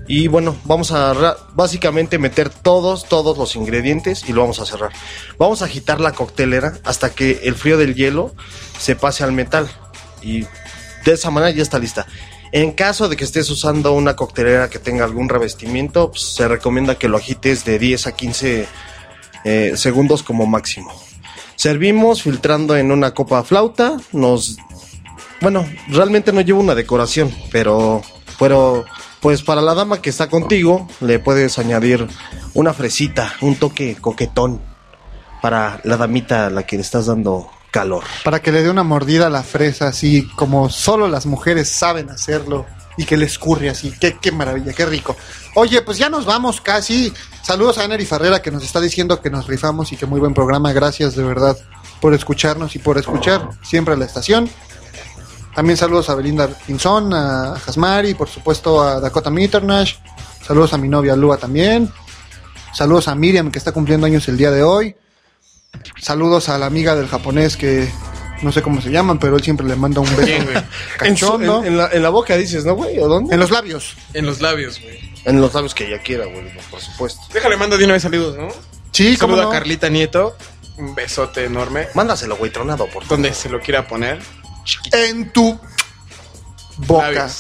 [0.07, 4.91] y bueno, vamos a básicamente meter todos, todos los ingredientes y lo vamos a cerrar.
[5.37, 8.33] Vamos a agitar la coctelera hasta que el frío del hielo
[8.79, 9.69] se pase al metal.
[10.21, 10.43] Y
[11.03, 12.07] de esa manera ya está lista.
[12.53, 16.97] En caso de que estés usando una coctelera que tenga algún revestimiento, pues, se recomienda
[16.97, 18.67] que lo agites de 10 a 15
[19.43, 21.06] eh, segundos como máximo.
[21.57, 23.97] Servimos filtrando en una copa flauta.
[24.11, 24.57] Nos.
[25.41, 28.01] Bueno, realmente no llevo una decoración, pero.
[28.39, 28.85] Pero.
[29.19, 32.07] Pues para la dama que está contigo, le puedes añadir
[32.53, 34.61] una fresita, un toque coquetón.
[35.41, 38.03] Para la damita a la que le estás dando calor.
[38.23, 42.11] Para que le dé una mordida a la fresa, así como solo las mujeres saben
[42.11, 42.67] hacerlo.
[42.97, 43.93] Y que le escurre así.
[43.99, 45.15] Qué, qué maravilla, qué rico.
[45.55, 47.13] Oye, pues ya nos vamos casi.
[47.43, 50.33] Saludos a Enery Ferrera que nos está diciendo que nos rifamos y que muy buen
[50.33, 50.73] programa.
[50.73, 51.57] Gracias de verdad
[52.01, 54.49] por escucharnos y por escuchar siempre la estación.
[55.55, 59.95] También saludos a Belinda Pinzón, a Jasmari, por supuesto a Dakota Mitternash.
[60.45, 61.91] Saludos a mi novia Lua también.
[62.73, 64.95] Saludos a Miriam que está cumpliendo años el día de hoy.
[65.99, 67.89] Saludos a la amiga del japonés que
[68.41, 70.57] no sé cómo se llaman, pero él siempre le manda un beso Bien, güey.
[71.01, 72.97] En, en- en la, en la boca dices, ¿no, güey?
[72.99, 73.33] ¿O dónde?
[73.33, 73.95] En los labios.
[74.13, 75.11] En los labios, güey.
[75.25, 77.21] En los labios que ella quiera, güey, por supuesto.
[77.33, 78.47] Déjale, mando de una vez saludos, ¿no?
[78.91, 79.49] Sí, cómo Saludo no.
[79.49, 80.37] a Carlita Nieto.
[80.77, 81.87] Un besote enorme.
[81.95, 83.07] Mándaselo, güey, tronado, por favor.
[83.09, 84.19] Donde se lo quiera poner.
[84.91, 85.59] En tu
[86.77, 87.29] boca.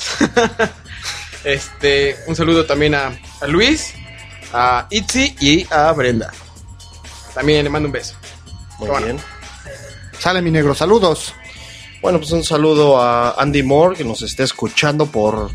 [1.43, 3.93] Este, un saludo también a, a Luis,
[4.51, 6.31] a Itzi y a Brenda.
[7.33, 8.15] También le mando un beso.
[8.79, 9.05] Muy Bueno.
[9.05, 9.19] bien.
[10.19, 11.33] Sale mi negro, saludos.
[12.01, 15.49] Bueno, pues un saludo a Andy Moore que nos está escuchando por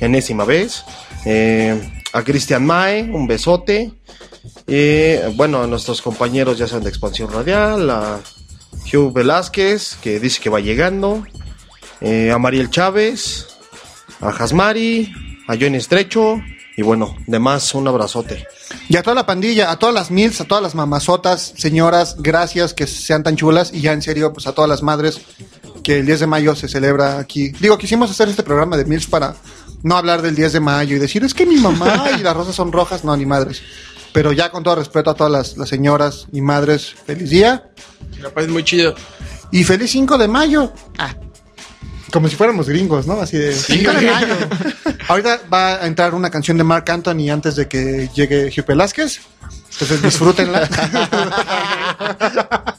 [0.00, 0.84] enésima vez.
[1.24, 1.78] Eh,
[2.12, 3.92] a Cristian Mae, un besote.
[4.66, 8.20] Eh, bueno, a nuestros compañeros ya sean de Expansión Radial, a
[8.92, 11.24] Hugh Velázquez, que dice que va llegando.
[12.02, 13.46] eh, a Mariel Chávez,
[14.20, 15.12] a Jasmari,
[15.48, 16.40] a Johnny Estrecho.
[16.76, 18.46] Y bueno, demás, un abrazote.
[18.88, 22.74] Y a toda la pandilla, a todas las mils, a todas las mamazotas, señoras, gracias
[22.74, 23.72] que sean tan chulas.
[23.72, 25.20] Y ya en serio, pues a todas las madres
[25.82, 27.50] que el 10 de mayo se celebra aquí.
[27.60, 29.34] Digo, quisimos hacer este programa de mils para
[29.82, 32.54] no hablar del 10 de mayo y decir, es que mi mamá y las rosas
[32.54, 33.04] son rojas.
[33.04, 33.62] No, ni madres.
[34.12, 37.70] Pero ya con todo respeto a todas las, las señoras y madres, feliz día.
[38.20, 38.94] Me parece muy chido.
[39.52, 40.72] Y feliz 5 de mayo.
[40.98, 41.14] Ah.
[42.12, 43.20] Como si fuéramos gringos, ¿no?
[43.20, 44.34] Así de 5 de mayo.
[45.08, 49.20] Ahorita va a entrar una canción de Mark Anthony antes de que llegue Hugh Velázquez.
[49.72, 50.68] Entonces disfrútenla.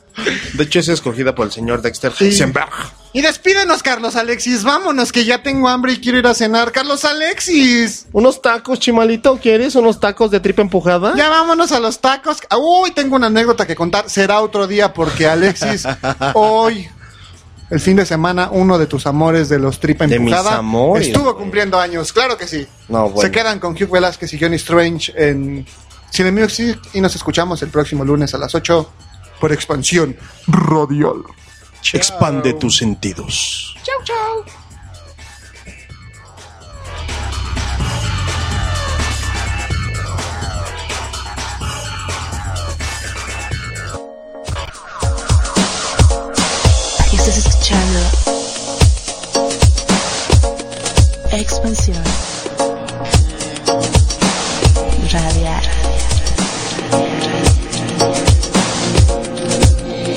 [0.54, 2.70] De hecho, es escogida por el señor Dexter Heisenberg.
[3.14, 4.64] y despídenos, Carlos Alexis.
[4.64, 6.72] Vámonos, que ya tengo hambre y quiero ir a cenar.
[6.72, 8.06] Carlos Alexis.
[8.12, 9.40] ¿Unos tacos, chimalito?
[9.42, 11.14] ¿Quieres unos tacos de tripa empujada?
[11.16, 12.38] Ya vámonos a los tacos.
[12.56, 14.10] Uy, tengo una anécdota que contar.
[14.10, 15.88] Será otro día porque Alexis,
[16.36, 16.88] hoy,
[17.72, 21.08] el fin de semana, uno de tus amores de los tripa De mis empujada, amores.
[21.08, 22.12] estuvo cumpliendo años.
[22.12, 22.68] Claro que sí.
[22.90, 23.22] No, bueno.
[23.22, 25.66] Se quedan con Hugh Velázquez y Johnny Strange en
[26.10, 28.92] Cine Music y nos escuchamos el próximo lunes a las 8
[29.40, 30.18] por Expansión
[30.48, 31.24] Radial.
[31.94, 33.74] Expande tus sentidos.
[33.84, 34.61] Chau, chau.
[51.34, 52.04] Expansión
[55.12, 55.81] Radial.